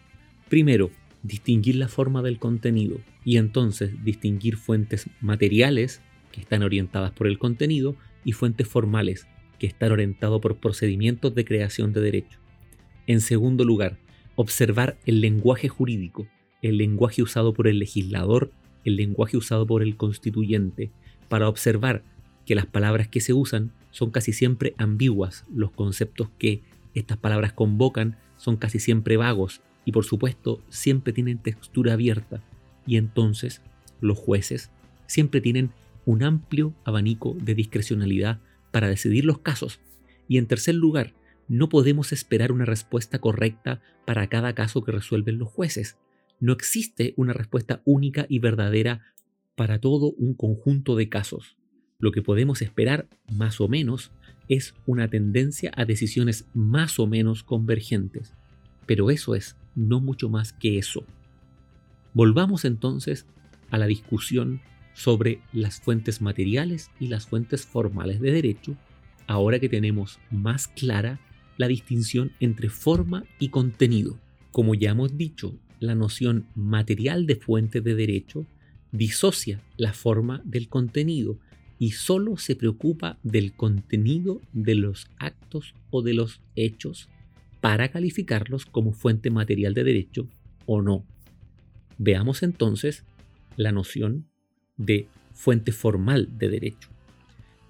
Primero, 0.49 0.91
distinguir 1.23 1.75
la 1.75 1.87
forma 1.87 2.21
del 2.21 2.39
contenido 2.39 2.99
y 3.23 3.37
entonces 3.37 4.03
distinguir 4.03 4.57
fuentes 4.57 5.09
materiales 5.21 6.01
que 6.31 6.41
están 6.41 6.63
orientadas 6.63 7.11
por 7.11 7.27
el 7.27 7.37
contenido 7.37 7.95
y 8.23 8.31
fuentes 8.31 8.67
formales 8.67 9.27
que 9.59 9.67
están 9.67 9.91
orientadas 9.91 10.39
por 10.41 10.57
procedimientos 10.57 11.35
de 11.35 11.45
creación 11.45 11.93
de 11.93 12.01
derecho. 12.01 12.39
En 13.05 13.21
segundo 13.21 13.63
lugar, 13.63 13.99
observar 14.35 14.97
el 15.05 15.21
lenguaje 15.21 15.67
jurídico, 15.67 16.27
el 16.61 16.77
lenguaje 16.77 17.21
usado 17.21 17.53
por 17.53 17.67
el 17.67 17.79
legislador, 17.79 18.51
el 18.85 18.95
lenguaje 18.95 19.37
usado 19.37 19.65
por 19.65 19.83
el 19.83 19.97
constituyente, 19.97 20.91
para 21.29 21.47
observar 21.47 22.03
que 22.45 22.55
las 22.55 22.65
palabras 22.65 23.07
que 23.07 23.21
se 23.21 23.33
usan 23.33 23.71
son 23.91 24.11
casi 24.11 24.33
siempre 24.33 24.73
ambiguas, 24.77 25.45
los 25.53 25.71
conceptos 25.71 26.29
que 26.37 26.61
estas 26.93 27.17
palabras 27.17 27.53
convocan 27.53 28.17
son 28.37 28.57
casi 28.57 28.79
siempre 28.79 29.17
vagos 29.17 29.61
y 29.85 29.91
por 29.91 30.05
supuesto 30.05 30.61
siempre 30.69 31.13
tienen 31.13 31.37
textura 31.37 31.93
abierta. 31.93 32.41
Y 32.85 32.97
entonces 32.97 33.61
los 33.99 34.17
jueces 34.17 34.71
siempre 35.05 35.41
tienen 35.41 35.71
un 36.05 36.23
amplio 36.23 36.73
abanico 36.83 37.35
de 37.39 37.55
discrecionalidad 37.55 38.39
para 38.71 38.89
decidir 38.89 39.25
los 39.25 39.39
casos. 39.39 39.79
Y 40.27 40.37
en 40.37 40.47
tercer 40.47 40.75
lugar 40.75 41.13
no 41.47 41.69
podemos 41.69 42.11
esperar 42.11 42.51
una 42.51 42.65
respuesta 42.65 43.19
correcta 43.19 43.81
para 44.05 44.27
cada 44.27 44.53
caso 44.53 44.83
que 44.83 44.91
resuelven 44.91 45.37
los 45.37 45.49
jueces. 45.49 45.97
No 46.39 46.53
existe 46.53 47.13
una 47.17 47.33
respuesta 47.33 47.81
única 47.85 48.25
y 48.29 48.39
verdadera 48.39 49.01
para 49.55 49.79
todo 49.79 50.11
un 50.17 50.33
conjunto 50.33 50.95
de 50.95 51.09
casos. 51.09 51.57
Lo 51.99 52.11
que 52.11 52.21
podemos 52.21 52.61
esperar, 52.61 53.07
más 53.31 53.61
o 53.61 53.67
menos, 53.67 54.11
es 54.47 54.73
una 54.85 55.07
tendencia 55.07 55.71
a 55.75 55.85
decisiones 55.85 56.47
más 56.53 56.99
o 56.99 57.07
menos 57.07 57.43
convergentes. 57.43 58.33
Pero 58.85 59.11
eso 59.11 59.35
es 59.35 59.55
no 59.75 60.01
mucho 60.01 60.29
más 60.29 60.53
que 60.53 60.77
eso. 60.77 61.05
Volvamos 62.13 62.65
entonces 62.65 63.27
a 63.69 63.77
la 63.77 63.85
discusión 63.85 64.61
sobre 64.93 65.41
las 65.53 65.79
fuentes 65.79 66.21
materiales 66.21 66.91
y 66.99 67.07
las 67.07 67.25
fuentes 67.27 67.65
formales 67.65 68.19
de 68.19 68.31
derecho, 68.31 68.75
ahora 69.27 69.59
que 69.59 69.69
tenemos 69.69 70.19
más 70.29 70.67
clara 70.67 71.19
la 71.61 71.67
distinción 71.67 72.31
entre 72.39 72.69
forma 72.69 73.23
y 73.39 73.49
contenido. 73.49 74.19
Como 74.51 74.73
ya 74.73 74.91
hemos 74.91 75.15
dicho, 75.15 75.55
la 75.79 75.93
noción 75.93 76.47
material 76.55 77.27
de 77.27 77.35
fuente 77.35 77.81
de 77.81 77.93
derecho 77.93 78.47
disocia 78.91 79.61
la 79.77 79.93
forma 79.93 80.41
del 80.43 80.69
contenido 80.69 81.37
y 81.77 81.91
solo 81.91 82.37
se 82.37 82.55
preocupa 82.55 83.19
del 83.21 83.53
contenido 83.53 84.41
de 84.53 84.73
los 84.73 85.07
actos 85.19 85.75
o 85.91 86.01
de 86.01 86.15
los 86.15 86.41
hechos 86.55 87.09
para 87.61 87.89
calificarlos 87.91 88.65
como 88.65 88.91
fuente 88.91 89.29
material 89.29 89.75
de 89.75 89.83
derecho 89.83 90.27
o 90.65 90.81
no. 90.81 91.05
Veamos 91.99 92.41
entonces 92.41 93.05
la 93.55 93.71
noción 93.71 94.25
de 94.77 95.07
fuente 95.35 95.71
formal 95.71 96.27
de 96.39 96.49
derecho. 96.49 96.89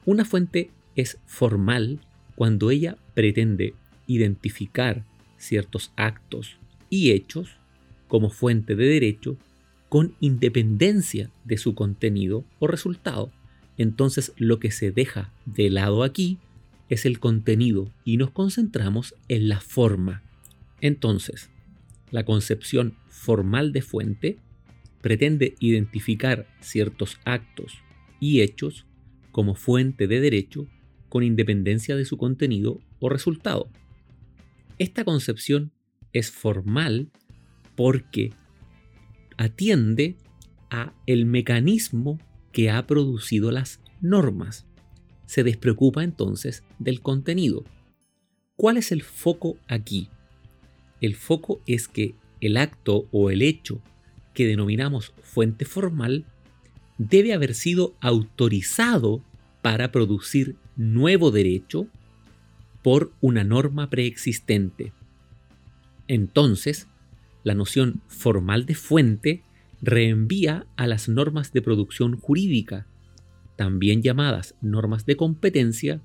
Una 0.06 0.24
fuente 0.24 0.72
es 0.96 1.18
formal 1.26 2.00
cuando 2.36 2.72
ella 2.72 2.98
pretende 3.14 3.76
identificar 4.16 5.06
ciertos 5.38 5.92
actos 5.96 6.58
y 6.90 7.12
hechos 7.12 7.58
como 8.08 8.30
fuente 8.30 8.76
de 8.76 8.86
derecho 8.86 9.38
con 9.90 10.16
independencia 10.20 11.30
de 11.44 11.58
su 11.58 11.76
contenido 11.76 12.46
o 12.60 12.68
resultado. 12.68 13.32
Entonces 13.78 14.34
lo 14.38 14.60
que 14.60 14.72
se 14.72 14.92
deja 14.92 15.34
de 15.46 15.70
lado 15.70 16.04
aquí 16.04 16.38
es 16.90 17.06
el 17.06 17.20
contenido 17.20 17.92
y 18.04 18.18
nos 18.18 18.32
concentramos 18.32 19.16
en 19.30 19.48
la 19.48 19.62
forma. 19.62 20.24
Entonces, 20.82 21.50
la 22.12 22.26
concepción 22.26 22.96
formal 23.08 23.72
de 23.72 23.82
fuente 23.82 24.38
pretende 25.02 25.56
identificar 25.60 26.48
ciertos 26.60 27.18
actos 27.24 27.80
y 28.20 28.42
hechos 28.42 28.86
como 29.32 29.56
fuente 29.56 30.08
de 30.08 30.20
derecho 30.20 30.68
con 31.10 31.24
independencia 31.24 31.96
de 31.96 32.06
su 32.06 32.18
contenido 32.18 32.80
o 33.00 33.10
resultado. 33.10 33.70
Esta 34.82 35.06
concepción 35.06 35.72
es 36.12 36.32
formal 36.32 37.12
porque 37.76 38.34
atiende 39.38 40.18
a 40.72 40.92
el 41.06 41.28
mecanismo 41.28 42.18
que 42.52 42.72
ha 42.72 42.88
producido 42.88 43.52
las 43.52 43.80
normas. 44.02 44.66
Se 45.28 45.44
despreocupa 45.44 46.04
entonces 46.04 46.64
del 46.80 47.00
contenido. 47.00 47.64
¿Cuál 48.56 48.78
es 48.78 48.92
el 48.92 49.04
foco 49.04 49.56
aquí? 49.68 50.10
El 51.00 51.14
foco 51.14 51.62
es 51.68 51.88
que 51.88 52.16
el 52.40 52.58
acto 52.58 53.08
o 53.12 53.30
el 53.30 53.44
hecho 53.44 53.84
que 54.34 54.48
denominamos 54.48 55.14
fuente 55.22 55.66
formal 55.66 56.26
debe 56.98 57.36
haber 57.36 57.54
sido 57.54 57.94
autorizado 58.02 59.24
para 59.62 59.92
producir 59.92 60.56
nuevo 60.76 61.30
derecho 61.30 61.88
por 62.84 63.14
una 63.22 63.44
norma 63.44 63.90
preexistente. 63.90 64.94
Entonces, 66.08 66.88
la 67.44 67.54
noción 67.54 68.02
formal 68.08 68.66
de 68.66 68.76
fuente 68.76 69.44
reenvía 69.82 70.68
a 70.76 70.88
las 70.88 71.10
normas 71.10 71.54
de 71.54 71.62
producción 71.62 72.18
jurídica, 72.18 72.88
también 73.56 74.02
llamadas 74.02 74.56
normas 74.62 75.06
de 75.06 75.16
competencia, 75.16 76.02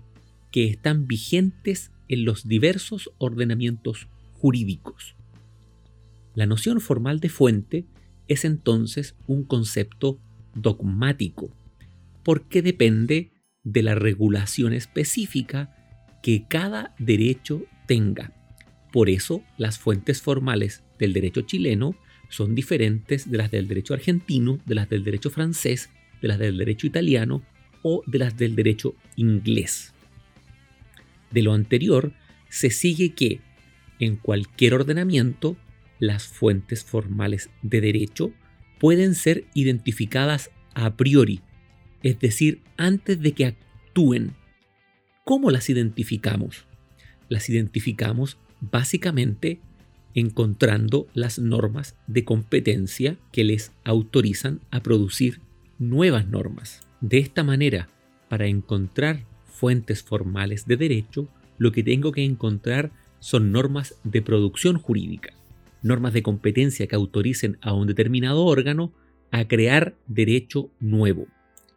que 0.51 0.69
están 0.69 1.07
vigentes 1.07 1.93
en 2.09 2.25
los 2.25 2.47
diversos 2.47 3.11
ordenamientos 3.19 4.09
jurídicos. 4.35 5.17
La 6.35 6.47
noción 6.47 6.81
formal 6.81 7.21
de 7.21 7.29
fuente 7.29 7.87
es 8.29 8.45
entonces 8.45 9.17
un 9.27 9.45
concepto 9.45 10.19
dogmático, 10.55 11.51
porque 12.23 12.63
depende 12.63 13.33
de 13.63 13.83
la 13.83 13.95
regulación 13.95 14.73
específica 14.73 15.76
que 16.27 16.43
cada 16.49 16.93
derecho 16.99 17.63
tenga. 17.87 18.33
Por 18.93 19.09
eso 19.09 19.45
las 19.59 19.79
fuentes 19.79 20.21
formales 20.21 20.83
del 20.99 21.13
derecho 21.13 21.43
chileno 21.43 21.95
son 22.29 22.57
diferentes 22.57 23.31
de 23.31 23.39
las 23.39 23.53
del 23.53 23.69
derecho 23.69 23.95
argentino, 23.95 24.59
de 24.67 24.75
las 24.75 24.89
del 24.89 25.05
derecho 25.05 25.31
francés, 25.31 25.89
de 26.21 26.27
las 26.27 26.41
del 26.41 26.59
derecho 26.59 26.89
italiano 26.89 27.45
o 27.85 28.03
de 28.09 28.19
las 28.19 28.37
del 28.37 28.57
derecho 28.57 28.97
inglés. 29.15 29.95
De 31.31 31.43
lo 31.43 31.53
anterior, 31.53 32.13
se 32.49 32.71
sigue 32.71 33.15
que 33.15 33.39
en 34.01 34.17
cualquier 34.17 34.75
ordenamiento, 34.75 35.57
las 36.01 36.27
fuentes 36.27 36.83
formales 36.83 37.51
de 37.63 37.81
derecho 37.81 38.33
pueden 38.81 39.15
ser 39.15 39.45
identificadas 39.55 40.51
a 40.75 40.97
priori, 40.97 41.41
es 42.03 42.19
decir, 42.19 42.63
antes 42.77 43.21
de 43.21 43.31
que 43.31 43.47
actúen. 43.47 44.35
¿Cómo 45.29 45.51
las 45.51 45.69
identificamos? 45.69 46.67
Las 47.29 47.49
identificamos 47.49 48.39
básicamente 48.61 49.59
encontrando 50.15 51.09
las 51.15 51.41
normas 51.41 51.97
de 52.07 52.25
competencia 52.25 53.19
que 53.33 53.43
les 53.43 53.73
autorizan 53.83 54.61
a 54.71 54.85
producir 54.85 55.41
nuevas 55.81 56.29
normas. 56.29 56.87
De 57.01 57.19
esta 57.19 57.43
manera, 57.43 57.89
para 58.29 58.47
encontrar 58.47 59.25
fuentes 59.47 60.05
formales 60.05 60.65
de 60.69 60.77
derecho, 60.77 61.27
lo 61.59 61.73
que 61.73 61.83
tengo 61.83 62.13
que 62.13 62.23
encontrar 62.23 62.93
son 63.19 63.51
normas 63.51 63.97
de 64.05 64.23
producción 64.23 64.79
jurídica, 64.79 65.35
normas 65.83 66.13
de 66.13 66.23
competencia 66.23 66.87
que 66.87 66.95
autoricen 66.95 67.59
a 67.63 67.73
un 67.73 67.89
determinado 67.89 68.45
órgano 68.45 68.93
a 69.33 69.49
crear 69.49 69.97
derecho 70.07 70.71
nuevo. 70.79 71.27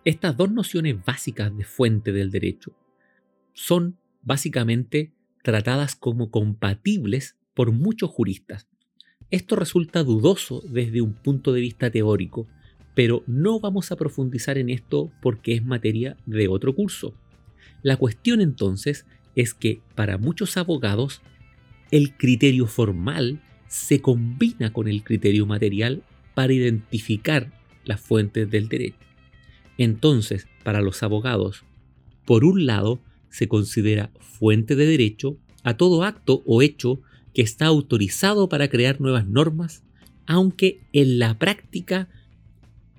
Estas 0.06 0.38
dos 0.38 0.52
nociones 0.52 1.04
básicas 1.04 1.58
de 1.58 1.64
fuente 1.64 2.12
del 2.12 2.30
derecho 2.30 2.76
son 3.60 3.98
básicamente 4.22 5.12
tratadas 5.44 5.94
como 5.94 6.32
compatibles 6.32 7.36
por 7.54 7.74
muchos 7.74 8.10
juristas. 8.10 8.70
Esto 9.32 9.58
resulta 9.58 10.02
dudoso 10.02 10.64
desde 10.70 11.02
un 11.02 11.14
punto 11.14 11.52
de 11.52 11.60
vista 11.60 11.92
teórico, 11.92 12.48
pero 12.96 13.22
no 13.28 13.60
vamos 13.60 13.92
a 13.92 13.98
profundizar 13.98 14.58
en 14.58 14.70
esto 14.70 15.12
porque 15.22 15.56
es 15.56 15.66
materia 15.66 16.16
de 16.26 16.48
otro 16.48 16.74
curso. 16.74 17.14
La 17.84 17.98
cuestión 17.98 18.40
entonces 18.40 19.06
es 19.36 19.54
que 19.54 19.82
para 19.94 20.18
muchos 20.18 20.56
abogados 20.56 21.22
el 21.92 22.16
criterio 22.16 22.66
formal 22.66 23.42
se 23.68 24.02
combina 24.02 24.72
con 24.72 24.88
el 24.88 25.04
criterio 25.04 25.46
material 25.46 26.02
para 26.34 26.54
identificar 26.54 27.52
las 27.84 28.00
fuentes 28.00 28.50
del 28.50 28.70
derecho. 28.70 28.96
Entonces, 29.78 30.48
para 30.64 30.82
los 30.82 31.04
abogados, 31.04 31.66
por 32.26 32.46
un 32.46 32.66
lado, 32.66 33.02
se 33.30 33.48
considera 33.48 34.12
fuente 34.20 34.76
de 34.76 34.86
derecho 34.86 35.38
a 35.64 35.76
todo 35.76 36.04
acto 36.04 36.42
o 36.46 36.62
hecho 36.62 37.02
que 37.34 37.42
está 37.42 37.66
autorizado 37.66 38.50
para 38.50 38.70
crear 38.70 39.00
nuevas 39.00 39.28
normas, 39.28 39.84
aunque 40.26 40.82
en 40.94 41.20
la 41.20 41.38
práctica 41.38 42.10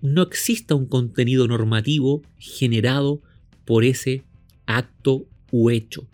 no 0.02 0.22
exista 0.22 0.74
un 0.74 0.86
contenido 0.86 1.46
normativo 1.46 2.22
generado 2.38 3.22
por 3.64 3.84
ese 3.84 4.24
acto 4.66 5.26
u 5.50 5.70
hecho. 5.70 6.06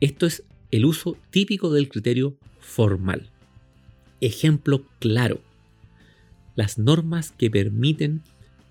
Esto 0.00 0.26
es 0.26 0.44
el 0.70 0.84
uso 0.84 1.16
típico 1.30 1.72
del 1.72 1.88
criterio 1.88 2.36
formal. 2.60 3.28
Ejemplo 4.20 4.84
claro. 4.98 5.40
Las 6.54 6.78
normas 6.78 7.32
que 7.32 7.50
permiten 7.50 8.22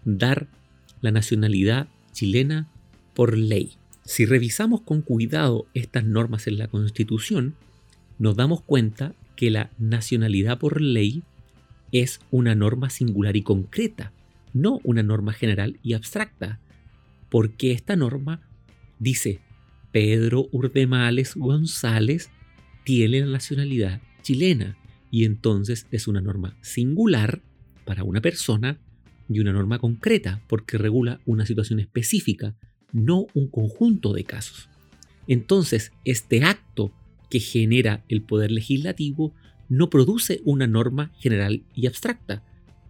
dar 0.05 0.47
la 1.01 1.11
nacionalidad 1.11 1.87
chilena 2.11 2.69
por 3.13 3.37
ley. 3.37 3.73
Si 4.09 4.25
revisamos 4.25 4.81
con 4.81 5.03
cuidado 5.03 5.67
estas 5.75 6.03
normas 6.03 6.47
en 6.47 6.57
la 6.57 6.67
Constitución, 6.67 7.53
nos 8.17 8.35
damos 8.35 8.63
cuenta 8.63 9.13
que 9.35 9.51
la 9.51 9.69
nacionalidad 9.77 10.57
por 10.57 10.81
ley 10.81 11.21
es 11.91 12.19
una 12.31 12.55
norma 12.55 12.89
singular 12.89 13.35
y 13.37 13.43
concreta, 13.43 14.11
no 14.51 14.81
una 14.83 15.03
norma 15.03 15.31
general 15.31 15.77
y 15.83 15.93
abstracta, 15.93 16.59
porque 17.29 17.71
esta 17.71 17.95
norma 17.95 18.41
dice 18.97 19.41
Pedro 19.91 20.49
Urdemales 20.51 21.35
González 21.35 22.31
tiene 22.85 23.19
la 23.19 23.27
nacionalidad 23.27 24.01
chilena 24.23 24.75
y 25.11 25.25
entonces 25.25 25.85
es 25.91 26.07
una 26.07 26.19
norma 26.19 26.57
singular 26.61 27.43
para 27.85 28.03
una 28.03 28.21
persona 28.21 28.79
y 29.29 29.39
una 29.39 29.53
norma 29.53 29.77
concreta 29.77 30.41
porque 30.47 30.79
regula 30.79 31.21
una 31.27 31.45
situación 31.45 31.79
específica 31.79 32.55
no 32.91 33.27
un 33.33 33.47
conjunto 33.47 34.13
de 34.13 34.23
casos. 34.23 34.69
Entonces, 35.27 35.91
este 36.05 36.43
acto 36.43 36.91
que 37.29 37.39
genera 37.39 38.03
el 38.09 38.21
poder 38.21 38.51
legislativo 38.51 39.33
no 39.67 39.89
produce 39.89 40.41
una 40.43 40.67
norma 40.67 41.11
general 41.19 41.63
y 41.75 41.85
abstracta, 41.87 42.43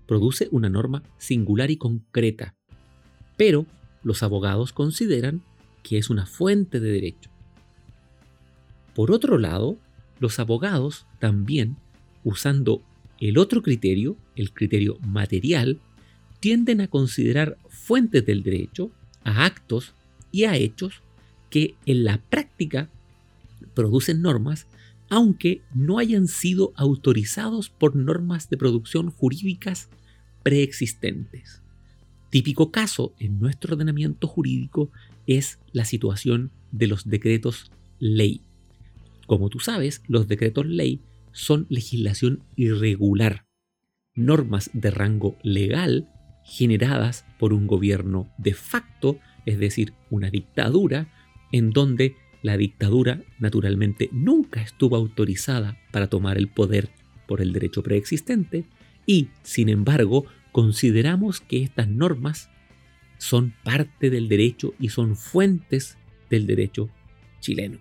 produce 0.08 0.48
una 0.52 0.70
norma 0.70 1.04
singular 1.18 1.70
y 1.70 1.78
concreta. 1.78 2.56
Pero 3.38 3.66
los 4.04 4.24
abogados 4.24 4.72
consideran 4.72 5.42
que 5.84 5.98
es 5.98 6.10
una 6.10 6.26
fuente 6.26 6.80
de 6.80 6.92
derecho. 6.92 7.30
Por 8.96 9.12
otro 9.12 9.38
lado, 9.38 9.78
los 10.20 10.40
abogados 10.40 11.06
también, 11.20 11.78
usando 12.24 12.82
el 13.20 13.38
otro 13.38 13.62
criterio, 13.62 14.18
el 14.36 14.54
criterio 14.54 14.98
material, 15.00 15.80
tienden 16.40 16.82
a 16.82 16.88
considerar 16.88 17.58
fuentes 17.68 18.26
del 18.26 18.44
derecho 18.44 18.92
a 19.30 19.46
actos 19.46 19.94
y 20.32 20.44
a 20.44 20.56
hechos 20.56 21.02
que 21.50 21.76
en 21.86 22.04
la 22.04 22.18
práctica 22.18 22.90
producen 23.74 24.22
normas 24.22 24.68
aunque 25.10 25.62
no 25.74 25.98
hayan 25.98 26.28
sido 26.28 26.72
autorizados 26.76 27.70
por 27.70 27.96
normas 27.96 28.50
de 28.50 28.58
producción 28.58 29.10
jurídicas 29.10 29.90
preexistentes. 30.44 31.62
Típico 32.30 32.72
caso 32.72 33.14
en 33.18 33.40
nuestro 33.40 33.74
ordenamiento 33.74 34.28
jurídico 34.28 34.92
es 35.26 35.58
la 35.72 35.86
situación 35.86 36.52
de 36.72 36.88
los 36.88 37.10
decretos 37.10 37.72
ley. 37.98 38.42
Como 39.26 39.50
tú 39.50 39.60
sabes, 39.60 40.04
los 40.08 40.28
decretos 40.28 40.68
ley 40.68 41.02
son 41.32 41.66
legislación 41.70 42.44
irregular, 42.56 43.46
normas 44.14 44.70
de 44.74 44.92
rango 44.92 45.38
legal 45.42 46.08
generadas 46.50 47.26
por 47.38 47.54
un 47.54 47.68
gobierno 47.68 48.30
de 48.38 48.54
facto, 48.54 49.20
es 49.46 49.60
decir, 49.60 49.94
una 50.10 50.30
dictadura, 50.30 51.08
en 51.52 51.70
donde 51.70 52.16
la 52.42 52.58
dictadura 52.58 53.22
naturalmente 53.38 54.10
nunca 54.12 54.62
estuvo 54.62 54.96
autorizada 54.96 55.78
para 55.92 56.08
tomar 56.08 56.38
el 56.38 56.48
poder 56.48 56.90
por 57.28 57.42
el 57.42 57.54
derecho 57.54 57.84
preexistente 57.84 58.66
y, 59.06 59.28
sin 59.44 59.70
embargo, 59.70 60.26
consideramos 60.52 61.42
que 61.42 61.64
estas 61.64 61.88
normas 61.88 62.50
son 63.18 63.54
parte 63.64 64.10
del 64.10 64.30
derecho 64.30 64.74
y 64.80 64.90
son 64.90 65.16
fuentes 65.16 65.98
del 66.30 66.48
derecho 66.48 66.90
chileno. 67.42 67.80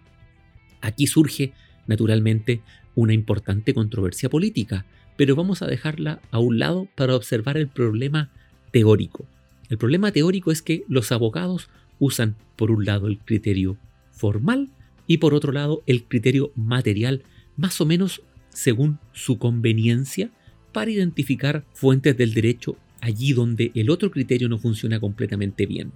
Aquí 0.80 1.06
surge, 1.06 1.52
naturalmente, 1.86 2.62
una 2.94 3.14
importante 3.14 3.74
controversia 3.74 4.28
política, 4.28 4.84
pero 5.16 5.36
vamos 5.36 5.62
a 5.62 5.66
dejarla 5.66 6.20
a 6.30 6.38
un 6.38 6.58
lado 6.58 6.88
para 6.94 7.14
observar 7.14 7.56
el 7.56 7.68
problema 7.68 8.30
teórico. 8.70 9.26
El 9.68 9.78
problema 9.78 10.12
teórico 10.12 10.50
es 10.50 10.62
que 10.62 10.84
los 10.88 11.12
abogados 11.12 11.68
usan 11.98 12.36
por 12.56 12.70
un 12.70 12.84
lado 12.84 13.06
el 13.06 13.18
criterio 13.18 13.76
formal 14.10 14.68
y 15.06 15.18
por 15.18 15.34
otro 15.34 15.52
lado 15.52 15.82
el 15.86 16.04
criterio 16.04 16.52
material, 16.54 17.22
más 17.56 17.80
o 17.80 17.86
menos 17.86 18.22
según 18.50 18.98
su 19.12 19.38
conveniencia, 19.38 20.30
para 20.72 20.90
identificar 20.90 21.64
fuentes 21.72 22.16
del 22.16 22.34
derecho 22.34 22.76
allí 23.00 23.32
donde 23.32 23.70
el 23.74 23.90
otro 23.90 24.10
criterio 24.10 24.48
no 24.48 24.58
funciona 24.58 25.00
completamente 25.00 25.66
bien. 25.66 25.92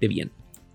bien. 0.00 0.30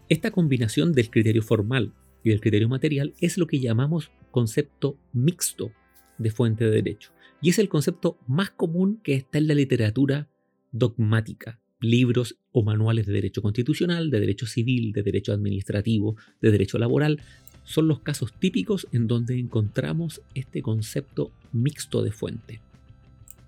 Esta 0.09 0.31
combinación 0.31 0.93
del 0.93 1.09
criterio 1.09 1.41
formal 1.41 1.93
y 2.23 2.29
del 2.29 2.41
criterio 2.41 2.69
material 2.69 3.13
es 3.19 3.37
lo 3.37 3.47
que 3.47 3.59
llamamos 3.59 4.11
concepto 4.31 4.97
mixto 5.13 5.71
de 6.17 6.31
fuente 6.31 6.65
de 6.65 6.71
derecho. 6.71 7.11
Y 7.41 7.49
es 7.49 7.59
el 7.59 7.69
concepto 7.69 8.17
más 8.27 8.49
común 8.49 8.99
que 9.03 9.15
está 9.15 9.37
en 9.37 9.47
la 9.47 9.53
literatura 9.53 10.29
dogmática, 10.77 11.59
libros 11.79 12.39
o 12.51 12.63
manuales 12.63 13.05
de 13.05 13.13
derecho 13.13 13.41
constitucional, 13.41 14.09
de 14.09 14.19
derecho 14.19 14.45
civil, 14.45 14.93
de 14.93 15.03
derecho 15.03 15.33
administrativo, 15.33 16.15
de 16.41 16.51
derecho 16.51 16.77
laboral, 16.77 17.21
son 17.63 17.87
los 17.87 17.99
casos 17.99 18.33
típicos 18.33 18.87
en 18.93 19.07
donde 19.07 19.37
encontramos 19.37 20.21
este 20.33 20.61
concepto 20.61 21.31
mixto 21.51 22.01
de 22.01 22.11
fuente. 22.11 22.61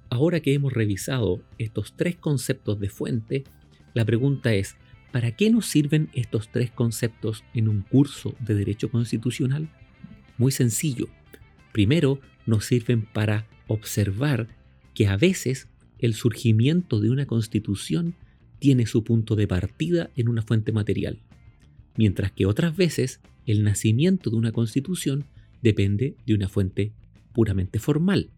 Ahora 0.10 0.42
que 0.42 0.54
hemos 0.54 0.74
revisado 0.74 1.42
estos 1.58 1.94
tres 1.96 2.16
conceptos 2.16 2.80
de 2.80 2.90
fuente, 2.90 3.44
la 3.94 4.06
pregunta 4.06 4.54
es, 4.54 4.76
¿para 5.12 5.32
qué 5.36 5.50
nos 5.50 5.68
sirven 5.68 6.10
estos 6.14 6.50
tres 6.52 6.70
conceptos 6.72 7.44
en 7.54 7.70
un 7.70 7.82
curso 7.82 8.36
de 8.40 8.56
derecho 8.56 8.90
constitucional? 8.90 9.70
Muy 10.38 10.52
sencillo. 10.52 11.08
Primero, 11.72 12.20
nos 12.46 12.66
sirven 12.66 13.04
para 13.04 13.48
observar 13.68 14.48
que 14.94 15.08
a 15.08 15.16
veces 15.16 15.68
el 16.00 16.14
surgimiento 16.14 17.00
de 17.00 17.10
una 17.10 17.26
constitución 17.26 18.16
tiene 18.60 18.86
su 18.86 19.04
punto 19.04 19.36
de 19.36 19.48
partida 19.48 20.10
en 20.16 20.30
una 20.30 20.42
fuente 20.42 20.72
material, 20.72 21.20
mientras 21.98 22.32
que 22.32 22.46
otras 22.46 22.76
veces 22.76 23.22
el 23.46 23.64
nacimiento 23.64 24.30
de 24.30 24.38
una 24.38 24.52
constitución 24.52 25.26
depende 25.62 26.16
de 26.26 26.34
una 26.34 26.50
fuente 26.50 26.94
puramente 27.34 27.80
formal. 27.80 28.30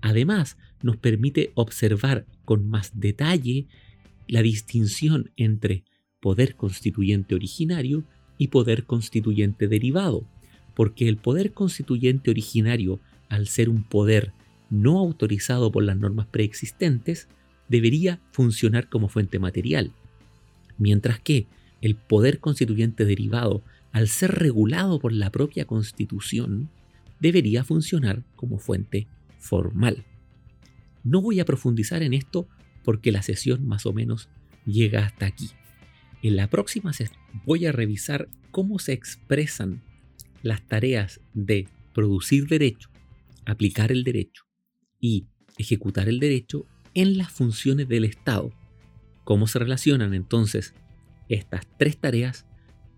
Además, 0.00 0.56
nos 0.82 0.96
permite 0.96 1.52
observar 1.54 2.26
con 2.44 2.68
más 2.68 2.92
detalle 2.98 3.66
la 4.28 4.42
distinción 4.42 5.30
entre 5.36 5.84
poder 6.20 6.56
constituyente 6.56 7.34
originario 7.34 8.04
y 8.38 8.48
poder 8.48 8.84
constituyente 8.84 9.68
derivado, 9.68 10.26
porque 10.74 11.08
el 11.08 11.16
poder 11.16 11.52
constituyente 11.52 12.30
originario 12.30 13.00
al 13.28 13.46
ser 13.46 13.68
un 13.68 13.82
poder 13.82 14.32
no 14.70 14.98
autorizado 14.98 15.70
por 15.70 15.84
las 15.84 15.96
normas 15.96 16.26
preexistentes, 16.26 17.28
debería 17.68 18.20
funcionar 18.32 18.88
como 18.88 19.08
fuente 19.08 19.38
material, 19.38 19.92
mientras 20.78 21.20
que 21.20 21.46
el 21.80 21.96
poder 21.96 22.40
constituyente 22.40 23.04
derivado, 23.04 23.62
al 23.92 24.08
ser 24.08 24.32
regulado 24.32 24.98
por 24.98 25.12
la 25.12 25.30
propia 25.30 25.66
Constitución, 25.66 26.68
debería 27.20 27.64
funcionar 27.64 28.22
como 28.34 28.58
fuente 28.58 29.06
formal. 29.38 30.04
No 31.04 31.22
voy 31.22 31.40
a 31.40 31.44
profundizar 31.44 32.02
en 32.02 32.12
esto 32.12 32.48
porque 32.84 33.12
la 33.12 33.22
sesión 33.22 33.66
más 33.66 33.86
o 33.86 33.92
menos 33.92 34.28
llega 34.66 35.04
hasta 35.04 35.26
aquí. 35.26 35.50
En 36.22 36.36
la 36.36 36.48
próxima 36.48 36.92
voy 37.44 37.66
a 37.66 37.72
revisar 37.72 38.28
cómo 38.50 38.78
se 38.78 38.92
expresan 38.92 39.82
las 40.42 40.62
tareas 40.66 41.20
de 41.34 41.68
producir 41.94 42.48
derecho, 42.48 42.90
aplicar 43.44 43.92
el 43.92 44.02
derecho 44.02 44.45
y 45.00 45.26
ejecutar 45.58 46.08
el 46.08 46.20
derecho 46.20 46.66
en 46.94 47.18
las 47.18 47.30
funciones 47.30 47.88
del 47.88 48.04
Estado. 48.04 48.52
¿Cómo 49.24 49.46
se 49.46 49.58
relacionan 49.58 50.14
entonces 50.14 50.72
estas 51.28 51.66
tres 51.78 51.98
tareas 51.98 52.46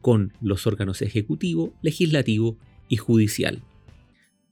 con 0.00 0.32
los 0.40 0.66
órganos 0.66 1.02
ejecutivo, 1.02 1.74
legislativo 1.82 2.56
y 2.88 2.96
judicial? 2.96 3.62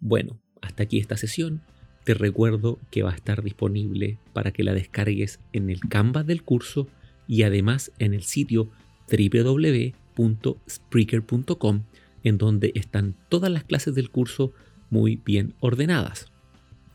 Bueno, 0.00 0.40
hasta 0.60 0.82
aquí 0.84 0.98
esta 0.98 1.16
sesión. 1.16 1.62
Te 2.04 2.14
recuerdo 2.14 2.78
que 2.90 3.02
va 3.02 3.12
a 3.12 3.16
estar 3.16 3.42
disponible 3.42 4.18
para 4.32 4.52
que 4.52 4.62
la 4.62 4.74
descargues 4.74 5.40
en 5.52 5.70
el 5.70 5.80
Canvas 5.80 6.26
del 6.26 6.42
curso 6.42 6.88
y 7.26 7.42
además 7.42 7.90
en 7.98 8.14
el 8.14 8.22
sitio 8.22 8.70
www.spreaker.com 9.10 11.82
en 12.22 12.38
donde 12.38 12.72
están 12.74 13.16
todas 13.28 13.50
las 13.50 13.64
clases 13.64 13.94
del 13.94 14.08
curso 14.10 14.52
muy 14.90 15.16
bien 15.16 15.54
ordenadas. 15.60 16.30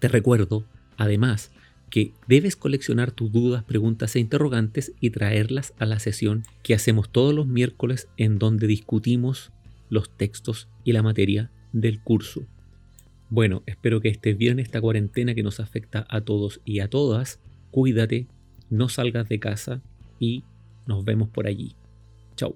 Te 0.01 0.07
recuerdo, 0.07 0.65
además, 0.97 1.51
que 1.91 2.11
debes 2.27 2.55
coleccionar 2.55 3.11
tus 3.11 3.31
dudas, 3.31 3.63
preguntas 3.63 4.15
e 4.15 4.19
interrogantes 4.19 4.93
y 4.99 5.11
traerlas 5.11 5.75
a 5.77 5.85
la 5.85 5.99
sesión 5.99 6.41
que 6.63 6.73
hacemos 6.73 7.11
todos 7.11 7.35
los 7.35 7.45
miércoles 7.45 8.07
en 8.17 8.39
donde 8.39 8.65
discutimos 8.65 9.51
los 9.89 10.09
textos 10.09 10.67
y 10.83 10.93
la 10.93 11.03
materia 11.03 11.51
del 11.71 12.01
curso. 12.01 12.47
Bueno, 13.29 13.61
espero 13.67 14.01
que 14.01 14.09
estés 14.09 14.35
bien 14.35 14.53
en 14.53 14.65
esta 14.65 14.81
cuarentena 14.81 15.35
que 15.35 15.43
nos 15.43 15.59
afecta 15.59 16.07
a 16.09 16.21
todos 16.21 16.61
y 16.65 16.79
a 16.79 16.89
todas. 16.89 17.39
Cuídate, 17.69 18.25
no 18.71 18.89
salgas 18.89 19.29
de 19.29 19.39
casa 19.39 19.83
y 20.19 20.43
nos 20.87 21.05
vemos 21.05 21.29
por 21.29 21.45
allí. 21.45 21.75
Chao. 22.35 22.55